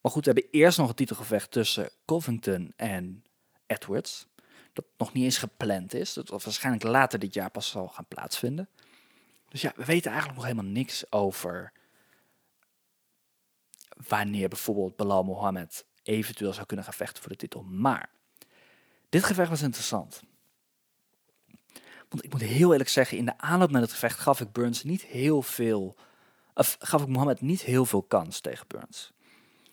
Maar 0.02 0.12
goed, 0.12 0.26
we 0.26 0.32
hebben 0.32 0.52
eerst 0.52 0.78
nog 0.78 0.90
een 0.90 0.96
titelgevecht 0.96 1.52
tussen 1.52 1.90
Covington 2.06 2.74
en 2.76 3.24
Edwards. 3.66 4.28
Dat 4.74 4.86
nog 4.98 5.14
niet 5.14 5.24
eens 5.24 5.38
gepland 5.38 5.94
is. 5.94 6.14
Dat 6.14 6.30
waarschijnlijk 6.30 6.84
later 6.84 7.20
dit 7.20 7.34
jaar 7.34 7.50
pas 7.50 7.70
zal 7.70 7.88
gaan 7.88 8.06
plaatsvinden. 8.08 8.70
Dus 9.50 9.62
ja, 9.62 9.74
we 9.76 9.86
weten 9.86 10.12
eigenlijk 10.12 10.40
nog 10.40 10.50
helemaal 10.50 10.72
niks 10.72 11.12
over 11.12 11.72
wanneer 14.08 14.50
bijvoorbeeld 14.50 14.96
Belal 14.96 15.24
Mohammed 15.24 15.86
eventueel 16.04 16.54
zou 16.54 16.66
kunnen 16.66 16.86
gaan 16.86 16.94
vechten 16.94 17.22
voor 17.22 17.32
de 17.32 17.38
titel. 17.38 17.64
Maar 17.64 18.10
dit 19.10 19.24
gevecht 19.24 19.50
was 19.50 19.62
interessant. 19.62 20.22
Want 22.12 22.24
ik 22.24 22.32
moet 22.32 22.42
heel 22.42 22.72
eerlijk 22.72 22.90
zeggen, 22.90 23.18
in 23.18 23.26
de 23.26 23.38
aanloop 23.38 23.72
naar 23.72 23.82
het 23.82 23.92
gevecht 23.92 24.20
gaf 24.20 24.42
ik 24.42 24.52
Burns 24.52 24.84
niet 24.84 25.02
heel 25.02 25.42
veel. 25.42 25.96
Of 26.54 26.78
gaf 26.80 27.02
ik 27.02 27.08
Mohammed 27.08 27.42
niet 27.42 27.62
heel 27.62 27.86
veel 27.86 28.02
kans 28.02 28.40
tegen 28.40 28.66
Burns. 28.68 29.12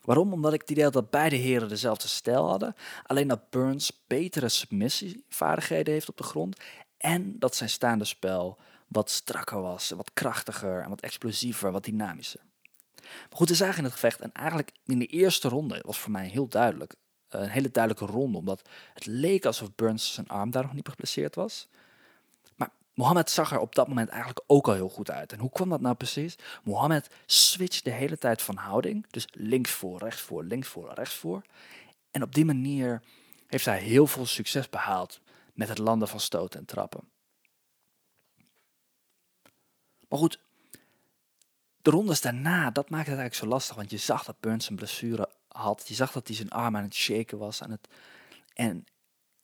Waarom? 0.02 0.32
Omdat 0.32 0.52
ik 0.52 0.60
het 0.60 0.70
idee 0.70 0.84
had 0.84 0.92
dat 0.92 1.10
beide 1.10 1.36
heren 1.36 1.68
dezelfde 1.68 2.08
stijl 2.08 2.48
hadden. 2.48 2.74
Alleen 3.06 3.28
dat 3.28 3.50
Burns 3.50 4.04
betere 4.06 4.48
submissievaardigheden 4.48 5.92
heeft 5.92 6.08
op 6.08 6.16
de 6.16 6.22
grond. 6.22 6.56
En 6.96 7.38
dat 7.38 7.56
zijn 7.56 7.70
staande 7.70 8.04
spel 8.04 8.58
wat 8.86 9.10
strakker 9.10 9.60
was, 9.60 9.90
wat 9.90 10.10
krachtiger 10.14 10.82
en 10.82 10.88
wat 10.88 11.00
explosiever, 11.00 11.72
wat 11.72 11.84
dynamischer. 11.84 12.40
Maar 13.02 13.38
goed, 13.38 13.48
we 13.48 13.54
zagen 13.54 13.78
in 13.78 13.84
het 13.84 13.92
gevecht 13.92 14.20
en 14.20 14.32
eigenlijk 14.32 14.72
in 14.84 14.98
de 14.98 15.06
eerste 15.06 15.48
ronde 15.48 15.82
was 15.86 15.98
voor 15.98 16.10
mij 16.10 16.28
heel 16.28 16.48
duidelijk. 16.48 16.94
Een 17.28 17.48
hele 17.48 17.70
duidelijke 17.70 18.12
ronde, 18.12 18.38
omdat 18.38 18.68
het 18.94 19.06
leek 19.06 19.44
alsof 19.44 19.74
Burns 19.74 20.14
zijn 20.14 20.28
arm 20.28 20.50
daar 20.50 20.62
nog 20.62 20.72
niet 20.74 20.88
geblesseerd 20.88 21.34
was. 21.34 21.68
Mohammed 22.98 23.30
zag 23.30 23.52
er 23.52 23.58
op 23.58 23.74
dat 23.74 23.88
moment 23.88 24.08
eigenlijk 24.08 24.40
ook 24.46 24.68
al 24.68 24.74
heel 24.74 24.88
goed 24.88 25.10
uit. 25.10 25.32
En 25.32 25.38
hoe 25.38 25.50
kwam 25.50 25.68
dat 25.68 25.80
nou 25.80 25.94
precies? 25.94 26.36
Mohammed 26.62 27.10
switcht 27.26 27.84
de 27.84 27.90
hele 27.90 28.18
tijd 28.18 28.42
van 28.42 28.56
houding. 28.56 29.06
Dus 29.10 29.28
links 29.32 29.70
voor, 29.70 29.98
rechts 29.98 30.20
voor, 30.20 30.44
links 30.44 30.68
voor, 30.68 30.92
rechts 30.94 31.14
voor. 31.14 31.42
En 32.10 32.22
op 32.22 32.34
die 32.34 32.44
manier 32.44 33.02
heeft 33.46 33.64
hij 33.64 33.78
heel 33.78 34.06
veel 34.06 34.26
succes 34.26 34.68
behaald 34.68 35.20
met 35.52 35.68
het 35.68 35.78
landen 35.78 36.08
van 36.08 36.20
stoten 36.20 36.60
en 36.60 36.66
trappen. 36.66 37.08
Maar 40.08 40.18
goed, 40.18 40.40
de 41.82 41.90
rondes 41.90 42.20
daarna, 42.20 42.70
dat 42.70 42.90
maakte 42.90 43.10
het 43.10 43.18
eigenlijk 43.18 43.34
zo 43.34 43.46
lastig. 43.46 43.76
Want 43.76 43.90
je 43.90 43.96
zag 43.96 44.24
dat 44.24 44.40
Burns 44.40 44.68
een 44.68 44.76
blessure 44.76 45.28
had. 45.48 45.88
Je 45.88 45.94
zag 45.94 46.12
dat 46.12 46.26
hij 46.26 46.36
zijn 46.36 46.50
arm 46.50 46.76
aan 46.76 46.82
het 46.82 46.94
shaken 46.94 47.38
was. 47.38 47.62
Aan 47.62 47.70
het, 47.70 47.88
en 48.54 48.86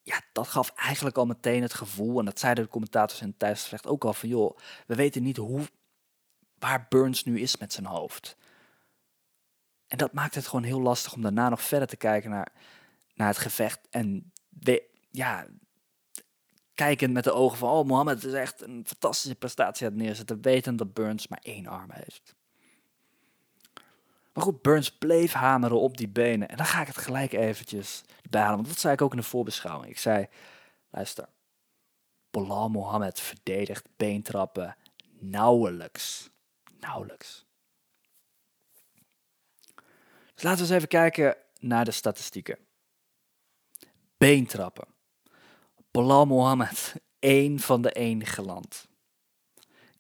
ja, 0.05 0.21
dat 0.33 0.49
gaf 0.49 0.71
eigenlijk 0.71 1.17
al 1.17 1.27
meteen 1.27 1.63
het 1.63 1.75
gevoel. 1.75 2.19
En 2.19 2.25
dat 2.25 2.39
zeiden 2.39 2.65
de 2.65 2.71
commentators 2.71 3.21
in 3.21 3.29
het 3.29 3.39
thuisgevecht 3.39 3.87
ook 3.87 4.05
al. 4.05 4.13
Van 4.13 4.29
joh, 4.29 4.59
we 4.87 4.95
weten 4.95 5.23
niet 5.23 5.37
hoe, 5.37 5.63
waar 6.59 6.87
Burns 6.89 7.25
nu 7.25 7.41
is 7.41 7.57
met 7.57 7.73
zijn 7.73 7.87
hoofd. 7.87 8.37
En 9.87 9.99
dat 9.99 10.13
maakt 10.13 10.35
het 10.35 10.47
gewoon 10.47 10.65
heel 10.65 10.81
lastig 10.81 11.15
om 11.15 11.23
daarna 11.23 11.49
nog 11.49 11.63
verder 11.63 11.89
te 11.89 11.97
kijken 11.97 12.31
naar, 12.31 12.53
naar 13.15 13.29
het 13.29 13.39
gevecht. 13.39 13.81
En 13.91 14.33
ja, 15.11 15.47
kijkend 16.75 17.13
met 17.13 17.25
de 17.25 17.33
ogen 17.33 17.59
van, 17.59 17.71
oh, 17.71 17.87
Mohammed 17.87 18.25
is 18.25 18.33
echt 18.33 18.61
een 18.61 18.85
fantastische 18.87 19.37
prestatie 19.37 19.87
aan 19.87 19.93
het 19.93 20.03
neerzetten, 20.03 20.43
wetend 20.43 20.79
dat 20.79 20.95
Burns 20.95 21.29
maar 21.29 21.41
één 21.43 21.67
arm 21.67 21.91
heeft. 21.91 22.35
Maar 24.33 24.45
goed, 24.45 24.63
Burns 24.63 24.91
bleef 24.91 25.33
hameren 25.33 25.81
op 25.81 25.97
die 25.97 26.09
benen. 26.09 26.49
En 26.49 26.57
dan 26.57 26.67
ga 26.67 26.81
ik 26.81 26.87
het 26.87 26.99
gelijk 26.99 27.33
eventjes 27.33 28.05
Want 28.41 28.67
dat 28.67 28.79
zei 28.79 28.95
ik 28.95 29.03
ook 29.03 29.11
in 29.11 29.17
de 29.17 29.23
voorbeschouwing. 29.23 29.91
Ik 29.91 29.99
zei, 29.99 30.27
luister. 30.91 31.29
Bilal 32.31 32.69
Mohammed 32.69 33.21
verdedigt 33.21 33.89
beentrappen 33.97 34.77
nauwelijks. 35.19 36.31
Nauwelijks. 36.81 37.45
Dus 40.35 40.43
laten 40.43 40.59
we 40.59 40.65
eens 40.65 40.77
even 40.77 40.89
kijken 40.89 41.37
naar 41.59 41.85
de 41.85 41.91
statistieken. 41.91 42.59
Beentrappen. 44.17 44.87
Bilal 45.91 46.27
Mohammed, 46.27 46.95
één 47.19 47.59
van 47.59 47.83
de 47.83 47.93
enige 47.93 48.43
land. 48.43 48.89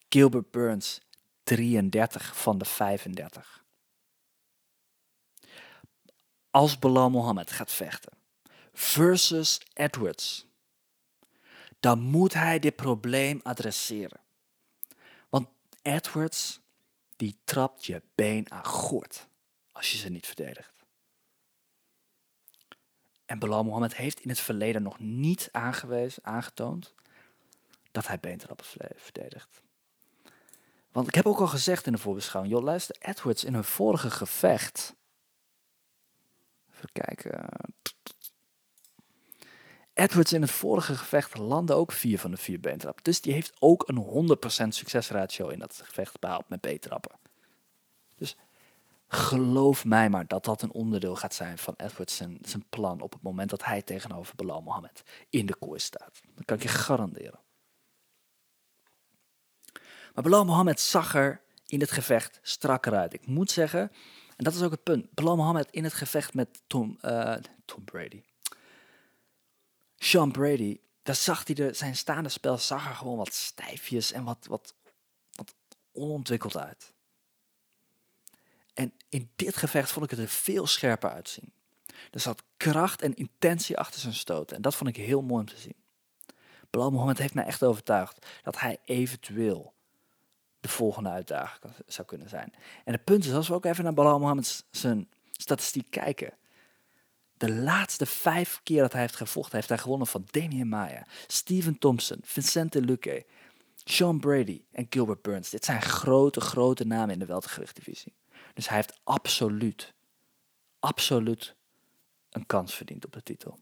Gilbert 0.08 0.50
Burns, 0.50 1.00
33 1.42 2.36
van 2.36 2.58
de 2.58 2.64
35. 2.64 3.64
Als 6.50 6.78
Bilal 6.78 7.10
Mohammed 7.10 7.50
gaat 7.50 7.72
vechten 7.72 8.23
versus 8.74 9.60
Edwards, 9.72 10.46
dan 11.80 12.00
moet 12.00 12.34
hij 12.34 12.58
dit 12.58 12.76
probleem 12.76 13.40
adresseren. 13.42 14.20
Want 15.28 15.48
Edwards, 15.82 16.60
die 17.16 17.36
trapt 17.44 17.86
je 17.86 18.02
been 18.14 18.52
aan 18.52 18.64
gort 18.64 19.28
als 19.72 19.92
je 19.92 19.98
ze 19.98 20.08
niet 20.08 20.26
verdedigt. 20.26 20.72
En 23.26 23.38
Bilal 23.38 23.64
Mohammed 23.64 23.96
heeft 23.96 24.20
in 24.20 24.28
het 24.28 24.40
verleden 24.40 24.82
nog 24.82 24.98
niet 24.98 25.48
aangewezen, 25.52 26.24
aangetoond 26.24 26.94
dat 27.90 28.06
hij 28.06 28.20
beentrappen 28.20 28.66
verdedigt. 28.96 29.62
Want 30.92 31.08
ik 31.08 31.14
heb 31.14 31.26
ook 31.26 31.40
al 31.40 31.46
gezegd 31.46 31.86
in 31.86 31.92
de 31.92 31.98
voorbeschouwing, 31.98 32.54
joh, 32.54 32.64
luister, 32.64 32.96
Edwards 32.98 33.44
in 33.44 33.54
hun 33.54 33.64
vorige 33.64 34.10
gevecht. 34.10 34.94
Even 36.74 36.92
kijken. 36.92 37.48
Edwards 39.94 40.32
in 40.32 40.40
het 40.40 40.50
vorige 40.50 40.96
gevecht 40.96 41.38
landde 41.38 41.74
ook 41.74 41.92
vier 41.92 42.18
van 42.18 42.30
de 42.30 42.36
vier 42.36 42.60
beentrappen. 42.60 43.04
Dus 43.04 43.20
die 43.20 43.32
heeft 43.32 43.52
ook 43.58 43.88
een 43.88 44.36
100% 44.64 44.68
succesratio 44.68 45.48
in 45.48 45.58
dat 45.58 45.80
gevecht 45.84 46.20
behaald 46.20 46.48
met 46.48 46.60
beentrappen. 46.60 47.12
Dus 48.16 48.36
geloof 49.08 49.84
mij 49.84 50.10
maar 50.10 50.26
dat 50.26 50.44
dat 50.44 50.62
een 50.62 50.72
onderdeel 50.72 51.16
gaat 51.16 51.34
zijn 51.34 51.58
van 51.58 51.74
Edwards 51.76 52.16
zijn, 52.16 52.38
zijn 52.42 52.64
plan 52.68 53.00
op 53.00 53.12
het 53.12 53.22
moment 53.22 53.50
dat 53.50 53.64
hij 53.64 53.82
tegenover 53.82 54.36
Bilal 54.36 54.62
Mohammed 54.62 55.02
in 55.30 55.46
de 55.46 55.54
kooi 55.54 55.78
staat. 55.78 56.20
Dat 56.34 56.44
kan 56.44 56.56
ik 56.56 56.62
je 56.62 56.68
garanderen. 56.68 57.40
Maar 60.14 60.24
Bilal 60.24 60.44
Mohammed 60.44 60.80
zag 60.80 61.14
er 61.14 61.40
in 61.66 61.80
het 61.80 61.90
gevecht 61.90 62.38
strakker 62.42 62.94
uit. 62.94 63.14
Ik 63.14 63.26
moet 63.26 63.50
zeggen, 63.50 63.80
en 64.36 64.44
dat 64.44 64.54
is 64.54 64.62
ook 64.62 64.70
het 64.70 64.82
punt, 64.82 65.14
Bilal 65.14 65.36
Mohammed 65.36 65.70
in 65.70 65.84
het 65.84 65.94
gevecht 65.94 66.34
met 66.34 66.62
Tom, 66.66 66.98
uh, 67.02 67.36
Tom 67.64 67.84
Brady. 67.84 68.22
Sean 70.04 70.32
Brady, 70.32 70.80
daar 71.02 71.14
zag 71.14 71.46
hij 71.46 71.54
de, 71.54 71.72
zijn 71.72 71.96
staande 71.96 72.28
spel 72.28 72.58
zag 72.58 72.88
er 72.88 72.94
gewoon 72.94 73.16
wat 73.16 73.34
stijfjes 73.34 74.12
en 74.12 74.24
wat, 74.24 74.46
wat, 74.48 74.74
onontwikkeld 75.92 76.56
uit. 76.56 76.92
En 78.74 78.92
in 79.08 79.30
dit 79.36 79.56
gevecht 79.56 79.92
vond 79.92 80.04
ik 80.04 80.10
het 80.10 80.20
er 80.20 80.28
veel 80.28 80.66
scherper 80.66 81.10
uitzien. 81.10 81.52
Er 82.10 82.20
zat 82.20 82.42
kracht 82.56 83.02
en 83.02 83.14
intentie 83.14 83.78
achter 83.78 84.00
zijn 84.00 84.14
stoten. 84.14 84.56
En 84.56 84.62
dat 84.62 84.74
vond 84.74 84.90
ik 84.90 84.96
heel 84.96 85.22
mooi 85.22 85.40
om 85.40 85.48
te 85.48 85.56
zien. 85.56 85.76
Bilal 86.70 86.90
Mohammed 86.90 87.18
heeft 87.18 87.34
mij 87.34 87.44
echt 87.44 87.62
overtuigd 87.62 88.26
dat 88.42 88.60
hij 88.60 88.78
eventueel 88.84 89.74
de 90.60 90.68
volgende 90.68 91.08
uitdaging 91.08 91.74
zou 91.86 92.06
kunnen 92.06 92.28
zijn. 92.28 92.52
En 92.84 92.92
het 92.92 93.04
punt 93.04 93.24
is, 93.24 93.32
als 93.32 93.48
we 93.48 93.54
ook 93.54 93.64
even 93.64 93.84
naar 93.84 93.94
Bilal 93.94 94.18
Mohammed 94.18 94.64
zijn 94.70 95.08
statistiek 95.32 95.90
kijken. 95.90 96.34
De 97.36 97.52
laatste 97.52 98.06
vijf 98.06 98.60
keer 98.62 98.80
dat 98.80 98.92
hij 98.92 99.00
heeft 99.00 99.16
gevochten, 99.16 99.56
heeft 99.56 99.68
hij 99.68 99.78
gewonnen 99.78 100.06
van 100.06 100.26
Damien 100.30 100.68
Maya, 100.68 101.06
Steven 101.26 101.78
Thompson, 101.78 102.18
Vincente 102.22 102.80
Luque, 102.80 103.26
Sean 103.84 104.20
Brady 104.20 104.64
en 104.70 104.86
Gilbert 104.90 105.22
Burns. 105.22 105.50
Dit 105.50 105.64
zijn 105.64 105.82
grote, 105.82 106.40
grote 106.40 106.84
namen 106.84 107.10
in 107.10 107.18
de 107.18 107.26
weltergewichtdivisie. 107.26 108.14
Dus 108.54 108.68
hij 108.68 108.76
heeft 108.76 109.00
absoluut, 109.04 109.94
absoluut 110.78 111.54
een 112.30 112.46
kans 112.46 112.74
verdiend 112.74 113.04
op 113.04 113.12
de 113.12 113.22
titel. 113.22 113.58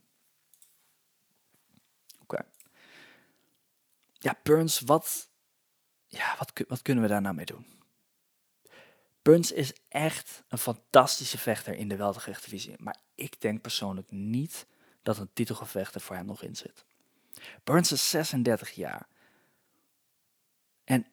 Oké. 2.20 2.44
Ja, 4.12 4.38
Burns, 4.42 4.80
wat, 4.80 5.28
ja, 6.06 6.36
wat, 6.38 6.52
wat 6.68 6.82
kunnen 6.82 7.04
we 7.04 7.10
daar 7.10 7.20
nou 7.20 7.34
mee 7.34 7.44
doen? 7.44 7.66
Burns 9.22 9.52
is 9.52 9.72
echt 9.88 10.42
een 10.48 10.58
fantastische 10.58 11.38
vechter 11.38 11.74
in 11.74 11.88
de 11.88 11.96
weltergewichtdivisie. 11.96 12.74
Maar 12.78 12.96
ik 13.14 13.40
denk 13.40 13.60
persoonlijk 13.60 14.10
niet 14.10 14.66
dat 15.02 15.18
een 15.18 15.30
titelgevecht 15.32 15.94
er 15.94 16.00
voor 16.00 16.16
hem 16.16 16.26
nog 16.26 16.42
in 16.42 16.56
zit. 16.56 16.84
Burns 17.64 17.92
is 17.92 18.10
36 18.10 18.70
jaar. 18.70 19.06
En 20.84 21.06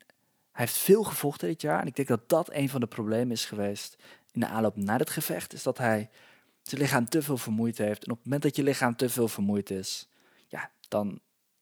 hij 0.52 0.66
heeft 0.66 0.78
veel 0.78 1.04
gevochten 1.04 1.48
dit 1.48 1.62
jaar. 1.62 1.82
En 1.82 1.88
ik 1.88 1.96
denk 1.96 2.08
dat 2.08 2.30
dat 2.30 2.54
een 2.54 2.70
van 2.70 2.80
de 2.80 2.88
problemen 2.88 3.32
is 3.32 3.46
geweest 3.46 3.96
in 4.32 4.40
de 4.40 4.48
aanloop 4.48 4.76
naar 4.76 5.00
het 5.00 5.10
gevecht. 5.10 5.54
Is 5.54 5.64
dat 5.64 5.78
hij 5.78 6.10
zijn 6.62 6.82
lichaam 6.82 7.10
te 7.10 7.22
veel 7.22 7.38
vermoeid 7.38 7.78
heeft. 7.78 8.04
En 8.04 8.12
op 8.12 8.18
het 8.18 8.26
moment 8.26 8.44
dat 8.44 8.56
je 8.56 8.64
lichaam 8.64 8.96
te 8.96 9.10
veel 9.10 9.28
vermoeid 9.28 9.70
is, 9.70 10.08
ja, 10.48 10.72
dan 10.88 11.20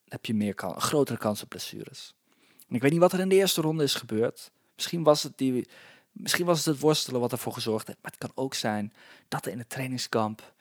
heb 0.08 0.26
je 0.26 0.34
meer 0.34 0.54
kan, 0.54 0.82
grotere 0.82 1.18
kans 1.18 1.44
op 1.44 1.50
blessures. 1.50 2.14
Ik 2.68 2.82
weet 2.82 2.92
niet 2.92 3.00
wat 3.00 3.14
er 3.14 3.20
in 3.20 3.30
de 3.30 3.36
eerste 3.36 3.62
ronde 3.62 3.84
is 3.84 3.94
gebeurd. 3.94 4.52
Misschien 4.76 5.04
was 5.04 5.24
het, 5.24 5.38
die, 5.38 5.68
misschien 6.20 6.46
was 6.46 6.58
het 6.58 6.66
het 6.66 6.80
worstelen 6.80 7.22
wat 7.22 7.32
ervoor 7.32 7.54
gezorgd 7.54 7.88
heeft. 7.88 8.00
Maar 8.02 8.12
het 8.12 8.20
kan 8.20 8.44
ook 8.44 8.54
zijn 8.54 8.94
dat 9.28 9.46
er 9.46 9.52
in 9.52 9.60
het 9.60 9.70
trainingskamp 9.70 10.54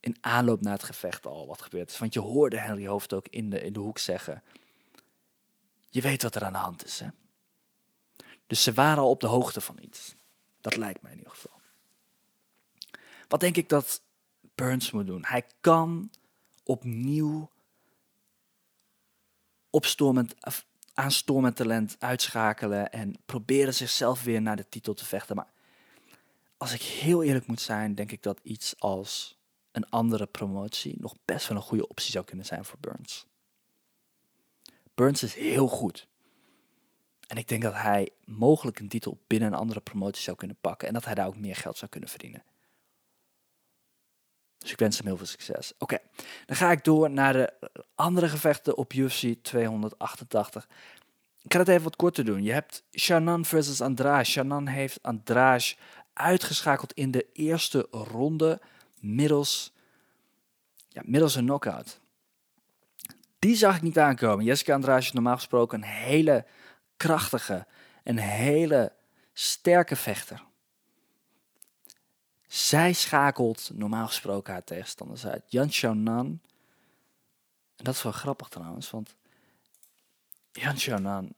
in 0.00 0.16
aanloop 0.20 0.60
naar 0.60 0.72
het 0.72 0.82
gevecht 0.82 1.26
al 1.26 1.46
wat 1.46 1.62
gebeurd 1.62 1.90
is. 1.90 1.98
Want 1.98 2.14
je 2.14 2.20
hoorde 2.20 2.58
Henry 2.58 2.86
Hoofd 2.86 3.12
ook 3.12 3.28
in 3.28 3.50
de, 3.50 3.60
in 3.60 3.72
de 3.72 3.78
hoek 3.78 3.98
zeggen. 3.98 4.42
Je 5.90 6.00
weet 6.00 6.22
wat 6.22 6.34
er 6.34 6.44
aan 6.44 6.52
de 6.52 6.58
hand 6.58 6.84
is, 6.84 7.00
hè? 7.00 7.08
Dus 8.46 8.62
ze 8.62 8.72
waren 8.72 9.02
al 9.02 9.10
op 9.10 9.20
de 9.20 9.26
hoogte 9.26 9.60
van 9.60 9.78
iets. 9.80 10.14
Dat 10.60 10.76
lijkt 10.76 11.02
mij 11.02 11.12
in 11.12 11.18
ieder 11.18 11.32
geval. 11.32 11.60
Wat 13.28 13.40
denk 13.40 13.56
ik 13.56 13.68
dat 13.68 14.02
Burns 14.54 14.90
moet 14.90 15.06
doen? 15.06 15.24
Hij 15.24 15.46
kan 15.60 16.10
opnieuw 16.62 17.50
opstormend, 19.70 20.34
aanstormend 21.00 21.56
talent 21.56 21.96
uitschakelen 21.98 22.92
en 22.92 23.14
proberen 23.26 23.74
zichzelf 23.74 24.22
weer 24.22 24.42
naar 24.42 24.56
de 24.56 24.68
titel 24.68 24.94
te 24.94 25.04
vechten. 25.04 25.36
Maar 25.36 25.50
als 26.56 26.72
ik 26.72 26.82
heel 26.82 27.22
eerlijk 27.22 27.46
moet 27.46 27.60
zijn, 27.60 27.94
denk 27.94 28.12
ik 28.12 28.22
dat 28.22 28.40
iets 28.42 28.74
als 28.78 29.38
een 29.72 29.88
andere 29.88 30.26
promotie 30.26 30.96
nog 30.98 31.14
best 31.24 31.48
wel 31.48 31.56
een 31.56 31.62
goede 31.62 31.88
optie 31.88 32.10
zou 32.10 32.24
kunnen 32.24 32.46
zijn 32.46 32.64
voor 32.64 32.78
Burns. 32.80 33.26
Burns 34.94 35.22
is 35.22 35.34
heel 35.34 35.68
goed. 35.68 36.08
En 37.26 37.36
ik 37.36 37.48
denk 37.48 37.62
dat 37.62 37.74
hij 37.74 38.10
mogelijk 38.24 38.78
een 38.78 38.88
titel 38.88 39.18
binnen 39.26 39.52
een 39.52 39.58
andere 39.58 39.80
promotie 39.80 40.22
zou 40.22 40.36
kunnen 40.36 40.56
pakken. 40.60 40.88
En 40.88 40.94
dat 40.94 41.04
hij 41.04 41.14
daar 41.14 41.26
ook 41.26 41.36
meer 41.36 41.56
geld 41.56 41.78
zou 41.78 41.90
kunnen 41.90 42.08
verdienen. 42.08 42.42
Dus 44.60 44.72
ik 44.72 44.78
wens 44.78 44.96
hem 44.96 45.06
heel 45.06 45.16
veel 45.16 45.26
succes. 45.26 45.72
Oké, 45.78 45.98
dan 46.46 46.56
ga 46.56 46.70
ik 46.70 46.84
door 46.84 47.10
naar 47.10 47.32
de 47.32 47.52
andere 47.94 48.28
gevechten 48.28 48.76
op 48.76 48.92
UFC 48.92 49.34
288. 49.42 50.68
Ik 51.42 51.52
ga 51.52 51.58
het 51.58 51.68
even 51.68 51.82
wat 51.82 51.96
korter 51.96 52.24
doen. 52.24 52.42
Je 52.42 52.52
hebt 52.52 52.82
Shannon 52.98 53.44
versus 53.44 53.80
Andrade. 53.80 54.24
Shannon 54.24 54.66
heeft 54.66 54.98
Andrade 55.02 55.74
uitgeschakeld 56.12 56.92
in 56.92 57.10
de 57.10 57.26
eerste 57.32 57.86
ronde 57.90 58.60
middels, 58.98 59.72
ja, 60.88 61.02
middels 61.04 61.34
een 61.34 61.44
knockout. 61.44 62.00
Die 63.38 63.56
zag 63.56 63.76
ik 63.76 63.82
niet 63.82 63.98
aankomen. 63.98 64.44
Jessica 64.44 64.74
Andrade 64.74 65.00
is 65.00 65.12
normaal 65.12 65.36
gesproken 65.36 65.78
een 65.78 65.88
hele 65.88 66.46
krachtige, 66.96 67.66
een 68.04 68.18
hele 68.18 68.92
sterke 69.32 69.96
vechter. 69.96 70.48
Zij 72.50 72.92
schakelt 72.92 73.70
normaal 73.72 74.06
gesproken 74.06 74.52
haar 74.52 74.64
tegenstanders 74.64 75.26
uit. 75.26 75.44
Yan 75.46 75.68
Xiaonan, 75.68 76.26
en 77.76 77.84
dat 77.84 77.94
is 77.94 78.02
wel 78.02 78.12
grappig 78.12 78.48
trouwens, 78.48 78.90
want 78.90 79.16
Yan 80.52 80.74
Xiaonan, 80.74 81.34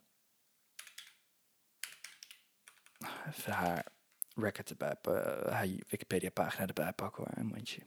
even 3.27 3.53
haar 3.53 3.87
record 4.35 4.71
erbij, 4.71 4.97
uh, 5.09 5.53
haar 5.53 5.67
Wikipedia 5.89 6.31
pagina 6.31 6.67
erbij 6.67 6.93
pakken 6.93 7.25
hoor, 7.25 7.39
een 7.39 7.47
mondje. 7.47 7.83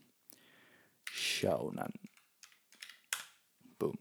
Xiaonan. 1.04 1.92
Boom. 3.76 3.98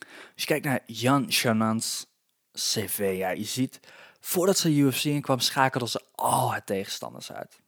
Als 0.00 0.34
je 0.34 0.46
kijkt 0.46 0.64
naar 0.64 0.82
Yan 0.86 1.26
Xiaonan's 1.26 2.06
cv. 2.52 3.14
Ja, 3.18 3.30
je 3.30 3.44
ziet, 3.44 3.80
voordat 4.20 4.58
ze 4.58 4.76
UFC 4.76 5.04
in 5.04 5.20
kwam, 5.20 5.40
schakelde 5.40 5.88
ze 5.88 6.04
al 6.14 6.50
haar 6.50 6.64
tegenstanders 6.64 7.32
uit. 7.32 7.64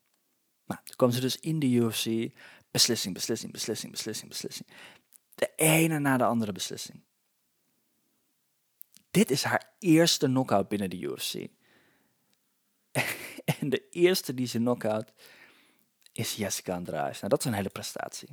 Nou, 0.68 0.80
toen 0.84 0.96
kwam 0.96 1.10
ze 1.10 1.20
dus 1.20 1.36
in 1.36 1.58
de 1.58 1.66
UFC. 1.66 2.32
Beslissing, 2.70 3.14
beslissing, 3.14 3.52
beslissing, 3.52 3.92
beslissing, 3.92 4.28
beslissing. 4.28 4.68
De 5.34 5.52
ene 5.56 5.98
na 5.98 6.16
de 6.16 6.24
andere 6.24 6.52
beslissing. 6.52 7.02
Dit 9.10 9.30
is 9.30 9.42
haar 9.42 9.74
eerste 9.78 10.26
knockout 10.26 10.68
binnen 10.68 10.90
de 10.90 10.98
UFC. 10.98 11.34
en 13.60 13.68
de 13.68 13.88
eerste 13.90 14.34
die 14.34 14.46
ze 14.46 14.58
knock-out 14.58 15.12
is 16.12 16.34
Jessica 16.34 16.74
Andrade. 16.74 17.12
Nou, 17.12 17.28
dat 17.28 17.38
is 17.38 17.44
een 17.44 17.52
hele 17.52 17.68
prestatie. 17.68 18.28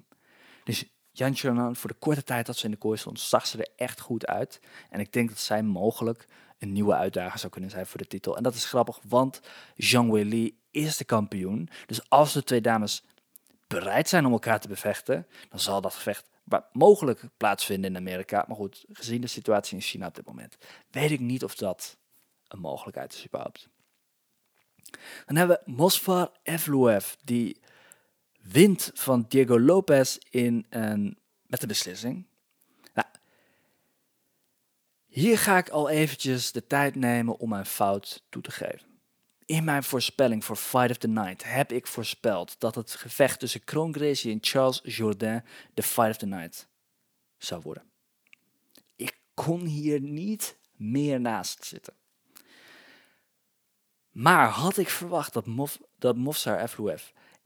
Dus 0.64 0.86
Jan 1.12 1.36
Chernan, 1.36 1.76
voor 1.76 1.90
de 1.90 1.96
korte 2.00 2.24
tijd 2.24 2.46
dat 2.46 2.58
ze 2.58 2.66
in 2.66 2.72
de 2.72 2.78
kooi 2.78 2.98
stond, 2.98 3.20
zag 3.20 3.48
ze 3.48 3.58
er 3.58 3.70
echt 3.76 4.00
goed 4.00 4.26
uit. 4.26 4.60
En 4.90 5.00
ik 5.00 5.14
denk 5.14 5.30
dat 5.30 5.40
zij 5.40 5.64
mogelijk 5.64 6.28
een 6.60 6.72
nieuwe 6.72 6.94
uitdager 6.94 7.40
zou 7.40 7.52
kunnen 7.52 7.70
zijn 7.70 7.86
voor 7.86 8.00
de 8.00 8.08
titel. 8.08 8.38
En 8.38 8.44
dat 8.44 8.56
is 8.56 8.66
grappig, 8.66 9.00
want 9.08 9.42
Zhang 9.76 10.12
Weili 10.12 10.58
is 10.72 10.98
de 10.98 11.04
kampioen. 11.04 11.70
Dus 11.86 12.10
als 12.10 12.34
de 12.34 12.44
twee 12.44 12.62
dames 12.62 13.04
bereid 13.68 14.10
zijn 14.10 14.26
om 14.26 14.32
elkaar 14.32 14.60
te 14.60 14.68
bevechten, 14.68 15.28
dan 15.50 15.60
zal 15.60 15.82
dat 15.82 15.94
gevecht 15.94 16.30
mogelijk 16.72 17.22
plaatsvinden 17.38 17.90
in 17.90 17.98
Amerika. 17.98 18.46
Maar 18.48 18.58
goed, 18.58 18.86
gezien 18.92 19.22
de 19.22 19.28
situatie 19.28 19.76
in 19.76 19.82
China 19.82 20.08
op 20.08 20.16
dit 20.16 20.26
moment, 20.26 20.58
weet 20.92 21.12
ik 21.12 21.20
niet 21.20 21.44
of 21.44 21.56
dat 21.56 21.98
een 22.48 22.60
mogelijkheid 22.60 23.14
is 23.14 23.26
überhaupt. 23.26 23.70
Dan 25.26 25.36
hebben 25.36 25.60
we 25.66 25.72
Mosfar 25.72 26.32
Evloev, 26.44 27.14
die 27.24 27.60
wint 28.42 28.92
van 28.94 29.26
Diego 29.28 29.60
Lopez 29.60 30.18
in 30.30 30.66
een, 30.70 31.18
met 31.46 31.62
de 31.62 31.68
beslissing. 31.68 32.26
Hier 35.16 35.38
ga 35.38 35.58
ik 35.58 35.70
al 35.70 35.90
eventjes 35.90 36.52
de 36.52 36.68
tijd 36.68 36.96
nemen 36.96 37.38
om 37.38 37.50
mijn 37.50 37.66
fout 37.66 38.24
toe 38.30 38.42
te 38.42 38.52
geven. 38.52 39.00
In 39.46 39.64
mijn 39.64 39.84
voorspelling 39.84 40.46
voor 40.46 40.56
Fight 40.56 40.90
of 40.90 40.98
the 40.98 41.08
Night 41.08 41.44
heb 41.44 41.72
ik 41.72 41.88
voorspeld 41.88 42.60
dat 42.60 42.76
het 42.76 42.92
gevecht 42.92 43.40
tussen 43.40 43.64
Kron 43.64 43.94
Gracie 43.94 44.32
en 44.32 44.38
Charles 44.42 44.82
Jourdain 44.84 45.44
de 45.74 45.84
Fight 45.84 46.10
of 46.10 46.18
the 46.18 46.26
Night 46.26 46.68
zou 47.38 47.62
worden. 47.62 47.84
Ik 48.96 49.18
kon 49.34 49.66
hier 49.66 50.02
niet 50.02 50.58
meer 50.72 51.22
naast 51.22 51.66
zitten. 51.66 51.94
Maar 54.12 54.48
had 54.48 54.78
ik 54.78 54.90
verwacht 54.90 55.34
dat, 55.34 55.46
Mof, 55.46 55.80
dat 55.98 56.16
Mofsar 56.16 56.72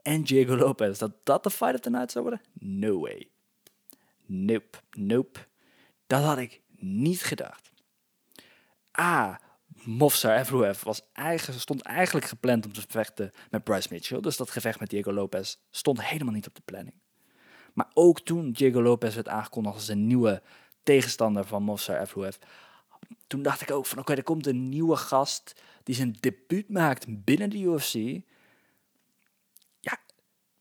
en 0.02 0.22
Diego 0.22 0.56
Lopez, 0.56 0.98
dat 0.98 1.12
dat 1.22 1.42
de 1.42 1.50
Fight 1.50 1.74
of 1.74 1.80
the 1.80 1.90
Night 1.90 2.10
zou 2.10 2.24
worden? 2.24 2.42
No 2.52 3.00
way. 3.00 3.30
Nope, 4.26 4.78
nope. 4.90 5.38
Dat 6.06 6.22
had 6.22 6.38
ik 6.38 6.60
niet 6.80 7.22
gedacht. 7.22 7.70
A, 8.98 9.40
Mofsar 9.84 10.38
Evloev 10.38 10.82
was 10.82 11.02
stond 11.40 11.82
eigenlijk 11.82 12.26
gepland 12.26 12.64
om 12.66 12.72
te 12.72 12.82
vechten 12.88 13.32
met 13.50 13.64
Bryce 13.64 13.88
Mitchell. 13.90 14.20
Dus 14.20 14.36
dat 14.36 14.50
gevecht 14.50 14.80
met 14.80 14.90
Diego 14.90 15.12
Lopez 15.12 15.56
stond 15.70 16.04
helemaal 16.04 16.34
niet 16.34 16.46
op 16.46 16.54
de 16.54 16.62
planning. 16.64 16.96
Maar 17.72 17.90
ook 17.94 18.20
toen 18.20 18.52
Diego 18.52 18.82
Lopez 18.82 19.14
werd 19.14 19.28
aangekondigd 19.28 19.74
als 19.74 19.88
een 19.88 20.06
nieuwe 20.06 20.42
tegenstander 20.82 21.44
van 21.44 21.62
Mofsar 21.62 22.00
Evloev, 22.00 22.36
toen 23.26 23.42
dacht 23.42 23.60
ik 23.60 23.70
ook 23.70 23.86
van 23.86 23.98
oké, 23.98 24.14
er 24.14 24.22
komt 24.22 24.46
een 24.46 24.68
nieuwe 24.68 24.96
gast 24.96 25.62
die 25.82 25.94
zijn 25.94 26.16
debuut 26.20 26.68
maakt 26.68 27.24
binnen 27.24 27.50
de 27.50 27.58
UFC. 27.58 28.22
Ja, 29.80 29.98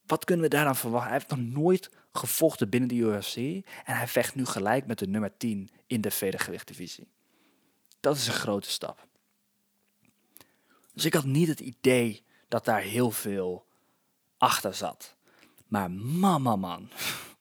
wat 0.06 0.26
kunnen 0.26 0.46
we 0.46 0.52
daaraan 0.52 0.76
verwachten? 0.76 1.10
Hij 1.10 1.18
heeft 1.18 1.30
nog 1.30 1.64
nooit 1.64 1.90
gevochten 2.20 2.70
binnen 2.70 2.90
de 2.90 2.96
UFC 2.96 3.36
en 3.36 3.96
hij 3.96 4.08
vecht 4.08 4.36
nu 4.36 4.46
gelijk 4.46 4.86
met 4.86 5.00
de 5.00 5.08
nummer 5.08 5.38
10 5.38 5.70
in 5.88 6.02
de 6.02 6.12
vedergewichtdivisie. 6.12 7.08
Dat 8.00 8.16
is 8.16 8.28
een 8.28 8.34
grote 8.34 8.70
stap. 8.70 9.08
Dus 10.94 11.06
ik 11.06 11.14
had 11.14 11.26
niet 11.26 11.48
het 11.48 11.60
idee 11.60 12.24
dat 12.48 12.66
daar 12.66 12.82
heel 12.82 13.12
veel 13.12 13.66
achter 14.38 14.74
zat. 14.74 15.16
Maar 15.68 15.92
man, 15.92 16.42
man. 16.42 16.90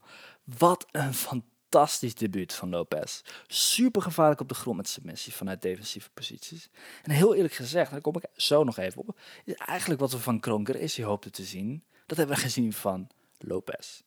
Wat 0.59 0.87
een 0.91 1.14
fantastisch 1.14 2.14
debuut 2.14 2.53
van 2.53 2.69
Lopez. 2.69 3.23
Super 3.47 4.03
gevaarlijk 4.03 4.41
op 4.41 4.49
de 4.49 4.55
grond 4.55 4.77
met 4.77 4.88
submissie 4.88 5.33
vanuit 5.33 5.62
defensieve 5.62 6.11
posities. 6.11 6.71
En 7.03 7.11
heel 7.11 7.35
eerlijk 7.35 7.55
gezegd, 7.55 7.91
daar 7.91 8.01
kom 8.01 8.17
ik 8.17 8.25
zo 8.37 8.64
nog 8.64 8.79
even 8.79 9.01
op, 9.01 9.19
is 9.45 9.55
eigenlijk 9.55 10.01
wat 10.01 10.12
we 10.12 10.19
van 10.19 10.41
Kron 10.41 10.67
Gracie 10.67 11.05
hoopten 11.05 11.33
te 11.33 11.45
zien. 11.45 11.85
Dat 12.07 12.17
hebben 12.19 12.37
we 12.37 12.43
gezien 12.43 12.73
van 12.73 13.09
Lopez. 13.38 14.01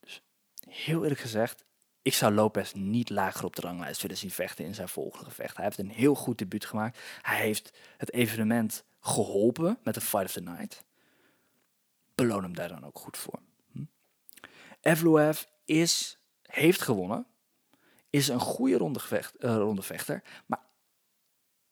Dus 0.00 0.22
heel 0.68 1.02
eerlijk 1.02 1.20
gezegd, 1.20 1.64
ik 2.02 2.14
zou 2.14 2.34
Lopez 2.34 2.72
niet 2.72 3.10
lager 3.10 3.44
op 3.44 3.56
de 3.56 3.62
ranglijst 3.62 4.02
willen 4.02 4.16
zien 4.16 4.30
vechten 4.30 4.64
in 4.64 4.74
zijn 4.74 4.88
volgende 4.88 5.24
gevecht. 5.24 5.56
Hij 5.56 5.64
heeft 5.64 5.78
een 5.78 5.90
heel 5.90 6.14
goed 6.14 6.38
debuut 6.38 6.64
gemaakt. 6.64 6.98
Hij 7.22 7.40
heeft 7.40 7.78
het 7.96 8.12
evenement 8.12 8.84
geholpen 9.00 9.78
met 9.82 9.94
de 9.94 10.00
Fight 10.00 10.24
of 10.24 10.32
the 10.32 10.40
Night. 10.40 10.84
Beloon 12.14 12.42
hem 12.42 12.54
daar 12.54 12.68
dan 12.68 12.84
ook 12.84 12.98
goed 12.98 13.16
voor. 13.16 13.40
Hm? 13.72 13.84
Evloev 14.80 15.42
is, 15.64 16.18
heeft 16.42 16.82
gewonnen. 16.82 17.26
Is 18.10 18.28
een 18.28 18.40
goede 18.40 18.76
ronde, 18.76 18.98
gevecht, 18.98 19.44
uh, 19.44 19.56
ronde 19.56 19.82
vechter. 19.82 20.22
Maar 20.46 20.60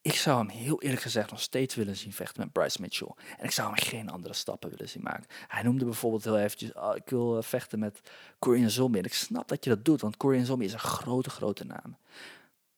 ik 0.07 0.15
zou 0.15 0.39
hem 0.39 0.49
heel 0.49 0.83
eerlijk 0.83 1.03
gezegd 1.03 1.31
nog 1.31 1.41
steeds 1.41 1.75
willen 1.75 1.97
zien 1.97 2.13
vechten 2.13 2.43
met 2.43 2.53
Bryce 2.53 2.81
Mitchell. 2.81 3.15
En 3.39 3.45
ik 3.45 3.51
zou 3.51 3.69
hem 3.69 3.79
geen 3.79 4.11
andere 4.11 4.35
stappen 4.35 4.71
willen 4.71 4.89
zien 4.89 5.03
maken. 5.03 5.27
Hij 5.49 5.63
noemde 5.63 5.85
bijvoorbeeld 5.85 6.25
heel 6.25 6.39
eventjes, 6.39 6.73
oh, 6.73 6.97
ik 6.97 7.09
wil 7.09 7.37
eh, 7.37 7.43
vechten 7.43 7.79
met 7.79 8.01
Korean 8.39 8.71
Zombie. 8.71 9.01
En 9.01 9.07
ik 9.07 9.15
snap 9.15 9.49
dat 9.49 9.65
je 9.65 9.71
dat 9.71 9.85
doet, 9.85 10.01
want 10.01 10.17
Korean 10.17 10.45
Zombie 10.45 10.67
is 10.67 10.73
een 10.73 10.79
grote, 10.79 11.31
grote 11.31 11.65
naam. 11.65 11.97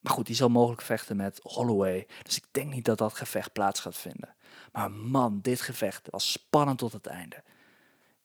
Maar 0.01 0.12
goed, 0.12 0.27
die 0.27 0.35
zal 0.35 0.49
mogelijk 0.49 0.83
vechten 0.83 1.17
met 1.17 1.41
Holloway. 1.43 2.07
Dus 2.23 2.37
ik 2.37 2.45
denk 2.51 2.73
niet 2.73 2.85
dat 2.85 2.99
dat 2.99 3.14
gevecht 3.14 3.53
plaats 3.53 3.81
gaat 3.81 3.97
vinden. 3.97 4.35
Maar 4.73 4.91
man, 4.91 5.41
dit 5.41 5.61
gevecht 5.61 6.09
was 6.11 6.33
spannend 6.33 6.79
tot 6.79 6.93
het 6.93 7.07
einde. 7.07 7.43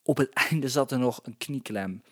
Op 0.03 0.17
het 0.17 0.29
einde 0.49 0.69
zat 0.69 0.91
er 0.91 0.99
nog 0.99 1.19
een 1.23 1.37
knieklem. 1.37 2.03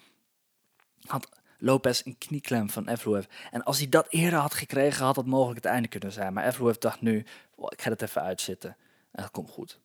Had 1.07 1.29
Lopez 1.63 2.01
een 2.05 2.17
knieklem 2.17 2.69
van 2.69 2.87
Evloev. 2.87 3.25
En 3.51 3.63
als 3.63 3.77
hij 3.77 3.89
dat 3.89 4.07
eerder 4.09 4.39
had 4.39 4.53
gekregen, 4.53 5.05
had 5.05 5.15
dat 5.15 5.25
mogelijk 5.25 5.63
het 5.63 5.73
einde 5.73 5.87
kunnen 5.87 6.11
zijn. 6.11 6.33
Maar 6.33 6.45
Evloev 6.45 6.75
dacht 6.75 7.01
nu, 7.01 7.25
ik 7.55 7.81
ga 7.81 7.89
het 7.89 8.01
even 8.01 8.21
uitzitten. 8.21 8.77
En 9.11 9.21
dat 9.21 9.31
komt 9.31 9.49
goed. 9.49 9.79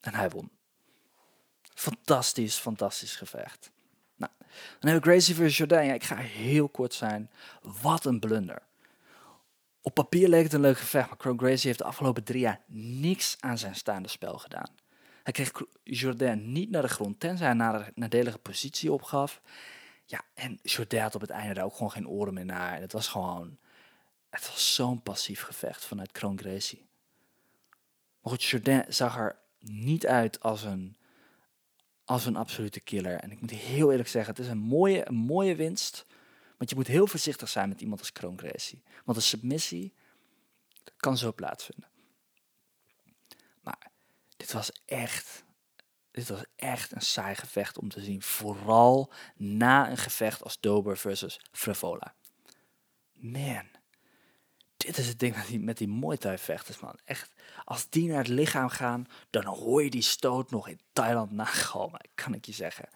En 0.00 0.14
hij 0.14 0.30
won. 0.30 0.50
Fantastisch, 1.74 2.56
fantastisch 2.56 3.16
gevecht. 3.16 3.70
Nou, 4.16 4.32
dan 4.38 4.90
hebben 4.90 5.00
we 5.00 5.08
Gracie 5.10 5.34
versus 5.34 5.56
Jordan. 5.56 5.82
Ik 5.82 6.04
ga 6.04 6.16
heel 6.16 6.68
kort 6.68 6.94
zijn. 6.94 7.30
Wat 7.62 8.04
een 8.04 8.20
blunder. 8.20 8.62
Op 9.80 9.94
papier 9.94 10.28
leek 10.28 10.42
het 10.42 10.52
een 10.52 10.60
leuk 10.60 10.78
gevecht, 10.78 11.08
maar 11.08 11.18
Crow 11.18 11.38
Gracie 11.38 11.66
heeft 11.66 11.78
de 11.78 11.84
afgelopen 11.84 12.24
drie 12.24 12.40
jaar 12.40 12.60
niks 12.66 13.36
aan 13.40 13.58
zijn 13.58 13.74
staande 13.74 14.08
spel 14.08 14.38
gedaan. 14.38 14.70
Hij 15.22 15.32
kreeg 15.32 15.52
Jordan 15.82 16.52
niet 16.52 16.70
naar 16.70 16.82
de 16.82 16.88
grond, 16.88 17.20
tenzij 17.20 17.46
hij 17.46 17.56
een 17.56 17.92
nadelige 17.94 18.38
positie 18.38 18.92
opgaf. 18.92 19.40
Ja, 20.06 20.24
en 20.34 20.58
Jourdain 20.62 21.02
had 21.02 21.14
op 21.14 21.20
het 21.20 21.30
einde 21.30 21.54
daar 21.54 21.64
ook 21.64 21.74
gewoon 21.74 21.90
geen 21.90 22.08
oren 22.08 22.34
meer 22.34 22.44
naar. 22.44 22.74
En 22.74 22.80
het 22.80 22.92
was 22.92 23.08
gewoon, 23.08 23.58
het 24.30 24.46
was 24.46 24.74
zo'n 24.74 25.02
passief 25.02 25.42
gevecht 25.42 25.84
vanuit 25.84 26.12
Kroon 26.12 26.38
Gracie. 26.38 26.86
Maar 28.20 28.32
goed, 28.32 28.44
Jourdain 28.44 28.84
zag 28.88 29.16
er 29.16 29.38
niet 29.58 30.06
uit 30.06 30.40
als 30.40 30.62
een, 30.62 30.96
als 32.04 32.26
een 32.26 32.36
absolute 32.36 32.80
killer. 32.80 33.20
En 33.20 33.30
ik 33.30 33.40
moet 33.40 33.50
heel 33.50 33.90
eerlijk 33.90 34.08
zeggen, 34.08 34.34
het 34.34 34.44
is 34.44 34.50
een 34.50 34.58
mooie, 34.58 35.08
een 35.08 35.14
mooie 35.14 35.56
winst. 35.56 36.06
Want 36.56 36.70
je 36.70 36.76
moet 36.76 36.86
heel 36.86 37.06
voorzichtig 37.06 37.48
zijn 37.48 37.68
met 37.68 37.80
iemand 37.80 38.00
als 38.00 38.12
Kroon 38.12 38.38
Gracie. 38.38 38.82
Want 39.04 39.16
een 39.16 39.24
submissie 39.24 39.94
kan 40.96 41.16
zo 41.16 41.32
plaatsvinden. 41.32 41.88
Maar 43.60 43.90
dit 44.36 44.52
was 44.52 44.72
echt 44.84 45.44
dit 46.16 46.28
was 46.28 46.44
echt 46.56 46.92
een 46.92 47.00
saai 47.00 47.34
gevecht 47.34 47.78
om 47.78 47.88
te 47.88 48.00
zien. 48.00 48.22
Vooral 48.22 49.12
na 49.36 49.90
een 49.90 49.96
gevecht 49.96 50.42
als 50.42 50.60
Dober 50.60 50.98
versus 50.98 51.40
Frevola. 51.52 52.14
Man, 53.12 53.68
dit 54.76 54.98
is 54.98 55.08
het 55.08 55.18
ding 55.18 55.36
met 55.36 55.46
die, 55.46 55.60
met 55.60 55.78
die 55.78 55.88
Muay 55.88 56.16
Thai 56.16 56.38
vechters, 56.38 56.80
man. 56.80 56.98
Echt, 57.04 57.32
als 57.64 57.88
die 57.88 58.08
naar 58.08 58.18
het 58.18 58.28
lichaam 58.28 58.68
gaan, 58.68 59.06
dan 59.30 59.44
hoor 59.44 59.82
je 59.84 59.90
die 59.90 60.02
stoot 60.02 60.50
nog 60.50 60.68
in 60.68 60.80
Thailand 60.92 61.30
nagalmen, 61.30 62.08
kan 62.14 62.34
ik 62.34 62.44
je 62.44 62.52
zeggen. 62.52 62.88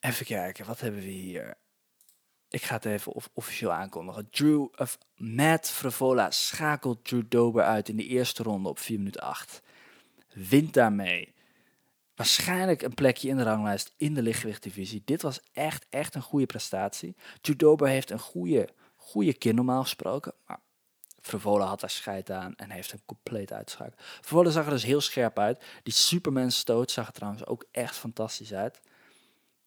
Even 0.00 0.26
kijken, 0.26 0.66
wat 0.66 0.80
hebben 0.80 1.00
we 1.00 1.06
hier? 1.06 1.56
Ik 2.50 2.62
ga 2.62 2.74
het 2.74 2.84
even 2.84 3.12
officieel 3.34 3.72
aankondigen. 3.72 4.30
Drew, 4.30 4.66
of 4.76 4.98
Matt 5.16 5.70
Frevola 5.70 6.30
schakelt 6.30 7.04
Drew 7.04 7.22
Dober 7.28 7.64
uit 7.64 7.88
in 7.88 7.96
de 7.96 8.06
eerste 8.06 8.42
ronde 8.42 8.68
op 8.68 8.78
4 8.78 8.98
minuten 8.98 9.20
8. 9.20 9.62
Wint 10.32 10.74
daarmee 10.74 11.34
waarschijnlijk 12.14 12.82
een 12.82 12.94
plekje 12.94 13.28
in 13.28 13.36
de 13.36 13.42
ranglijst 13.42 13.94
in 13.96 14.14
de 14.14 14.22
lichtgewichtdivisie. 14.22 15.02
Dit 15.04 15.22
was 15.22 15.40
echt, 15.52 15.86
echt 15.90 16.14
een 16.14 16.22
goede 16.22 16.46
prestatie. 16.46 17.16
Drew 17.40 17.58
Dober 17.58 17.88
heeft 17.88 18.10
een 18.10 18.18
goede, 18.18 18.68
goede 18.96 19.34
kin 19.34 19.54
normaal 19.54 19.82
gesproken. 19.82 20.32
Maar 20.46 20.60
Frevola 21.20 21.66
had 21.66 21.80
daar 21.80 21.90
scheid 21.90 22.30
aan 22.30 22.56
en 22.56 22.70
heeft 22.70 22.90
hem 22.90 23.00
compleet 23.06 23.52
uitschakeld. 23.52 24.00
Frevola 24.00 24.50
zag 24.50 24.64
er 24.64 24.70
dus 24.70 24.82
heel 24.82 25.00
scherp 25.00 25.38
uit. 25.38 25.64
Die 25.82 25.92
Superman 25.92 26.50
stoot 26.50 26.90
zag 26.90 27.06
er 27.06 27.12
trouwens 27.12 27.46
ook 27.46 27.64
echt 27.70 27.96
fantastisch 27.96 28.54
uit. 28.54 28.80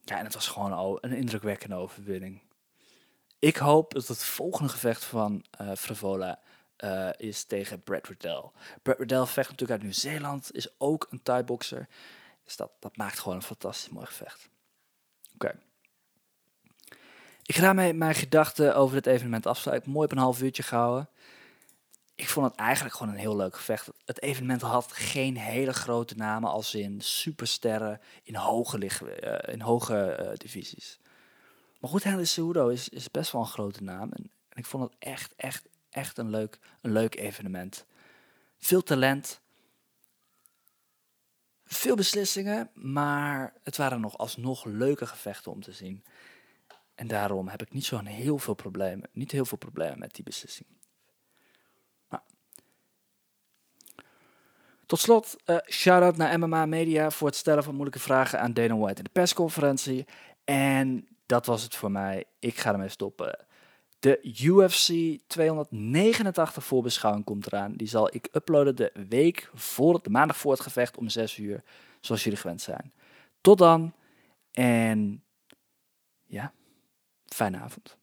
Ja, 0.01 0.17
en 0.17 0.23
het 0.23 0.33
was 0.33 0.47
gewoon 0.47 0.73
al 0.73 0.97
een 1.01 1.13
indrukwekkende 1.13 1.75
overwinning. 1.75 2.41
Ik 3.43 3.57
hoop 3.57 3.93
dat 3.93 4.07
het 4.07 4.23
volgende 4.23 4.69
gevecht 4.69 5.03
van 5.03 5.45
uh, 5.61 5.71
Frevola 5.75 6.39
uh, 6.77 7.09
is 7.17 7.43
tegen 7.43 7.81
Brad 7.81 8.07
Riddell. 8.07 8.43
Brad 8.81 8.97
Riddell 8.97 9.25
vecht 9.25 9.49
natuurlijk 9.49 9.71
uit 9.71 9.81
Nieuw-Zeeland, 9.81 10.55
is 10.55 10.79
ook 10.79 11.07
een 11.09 11.21
Thai-boxer. 11.23 11.87
Dus 12.43 12.55
dat, 12.55 12.71
dat 12.79 12.97
maakt 12.97 13.19
gewoon 13.19 13.37
een 13.37 13.43
fantastisch 13.43 13.89
mooi 13.89 14.05
gevecht. 14.05 14.49
Oké. 15.33 15.59
Ik 17.43 17.55
ga 17.55 17.61
daarmee 17.61 17.93
mijn 17.93 18.15
gedachten 18.15 18.75
over 18.75 18.95
het 18.95 19.07
evenement 19.07 19.45
afsluiten. 19.45 19.91
Mooi 19.91 20.05
op 20.05 20.11
een 20.11 20.17
half 20.17 20.41
uurtje 20.41 20.63
gehouden. 20.63 21.09
Ik 22.15 22.29
vond 22.29 22.45
het 22.45 22.55
eigenlijk 22.55 22.95
gewoon 22.95 23.13
een 23.13 23.19
heel 23.19 23.35
leuk 23.35 23.55
gevecht. 23.55 23.89
Het 24.05 24.21
evenement 24.21 24.61
had 24.61 24.91
geen 24.91 25.37
hele 25.37 25.73
grote 25.73 26.15
namen 26.15 26.49
als 26.49 26.75
in 26.75 27.01
supersterren 27.01 28.01
in 28.23 28.35
hoge, 28.35 28.77
uh, 29.23 29.53
in 29.53 29.61
hoge 29.61 30.35
divisies. 30.37 30.99
Maar 31.83 31.91
goed, 31.91 32.03
Henry 32.03 32.25
Cejudo 32.25 32.67
is, 32.67 32.89
is 32.89 33.11
best 33.11 33.31
wel 33.31 33.41
een 33.41 33.47
grote 33.47 33.83
naam. 33.83 34.11
En, 34.11 34.31
en, 34.49 34.57
ik 34.57 34.65
vond 34.65 34.83
het 34.83 34.93
echt, 34.99 35.33
echt, 35.35 35.69
echt 35.89 36.17
een 36.17 36.29
leuk, 36.29 36.59
een 36.81 36.91
leuk 36.91 37.15
evenement. 37.15 37.85
Veel 38.57 38.83
talent. 38.83 39.41
Veel 41.65 41.95
beslissingen, 41.95 42.69
maar 42.73 43.53
het 43.63 43.77
waren 43.77 44.01
nog 44.01 44.17
alsnog 44.17 44.65
leuke 44.65 45.05
gevechten 45.05 45.51
om 45.51 45.61
te 45.61 45.71
zien. 45.71 46.03
En 46.95 47.07
daarom 47.07 47.47
heb 47.47 47.61
ik 47.61 47.73
niet 47.73 47.85
zo'n 47.85 48.05
heel 48.05 48.37
veel 48.37 48.53
problemen, 48.53 49.09
niet 49.11 49.31
heel 49.31 49.45
veel 49.45 49.57
problemen 49.57 49.99
met 49.99 50.15
die 50.15 50.23
beslissing. 50.23 50.69
Nou. 52.09 52.23
Tot 54.85 54.99
slot, 54.99 55.35
uh, 55.45 55.57
shout-out 55.69 56.17
naar 56.17 56.39
MMA 56.39 56.65
Media 56.65 57.11
voor 57.11 57.27
het 57.27 57.35
stellen 57.35 57.63
van 57.63 57.73
moeilijke 57.73 57.99
vragen 57.99 58.39
aan 58.39 58.53
Dana 58.53 58.75
White 58.77 58.97
in 58.97 59.03
de 59.03 59.09
persconferentie. 59.09 60.05
En 60.43 61.07
dat 61.25 61.45
was 61.45 61.63
het 61.63 61.75
voor 61.75 61.91
mij. 61.91 62.25
Ik 62.39 62.57
ga 62.57 62.71
ermee 62.71 62.89
stoppen. 62.89 63.45
De 63.99 64.19
UFC 64.23 65.19
289 65.27 66.63
voorbeschouwing 66.63 67.25
komt 67.25 67.47
eraan. 67.47 67.73
Die 67.73 67.87
zal 67.87 68.15
ik 68.15 68.29
uploaden 68.31 68.75
de 68.75 68.91
week 69.09 69.49
voor, 69.53 70.01
de 70.01 70.09
maandag 70.09 70.37
voor 70.37 70.51
het 70.51 70.61
gevecht 70.61 70.97
om 70.97 71.09
6 71.09 71.37
uur, 71.37 71.63
zoals 71.99 72.23
jullie 72.23 72.39
gewend 72.39 72.61
zijn. 72.61 72.93
Tot 73.41 73.57
dan 73.57 73.93
en 74.51 75.23
ja, 76.25 76.53
fijne 77.25 77.57
avond. 77.57 77.97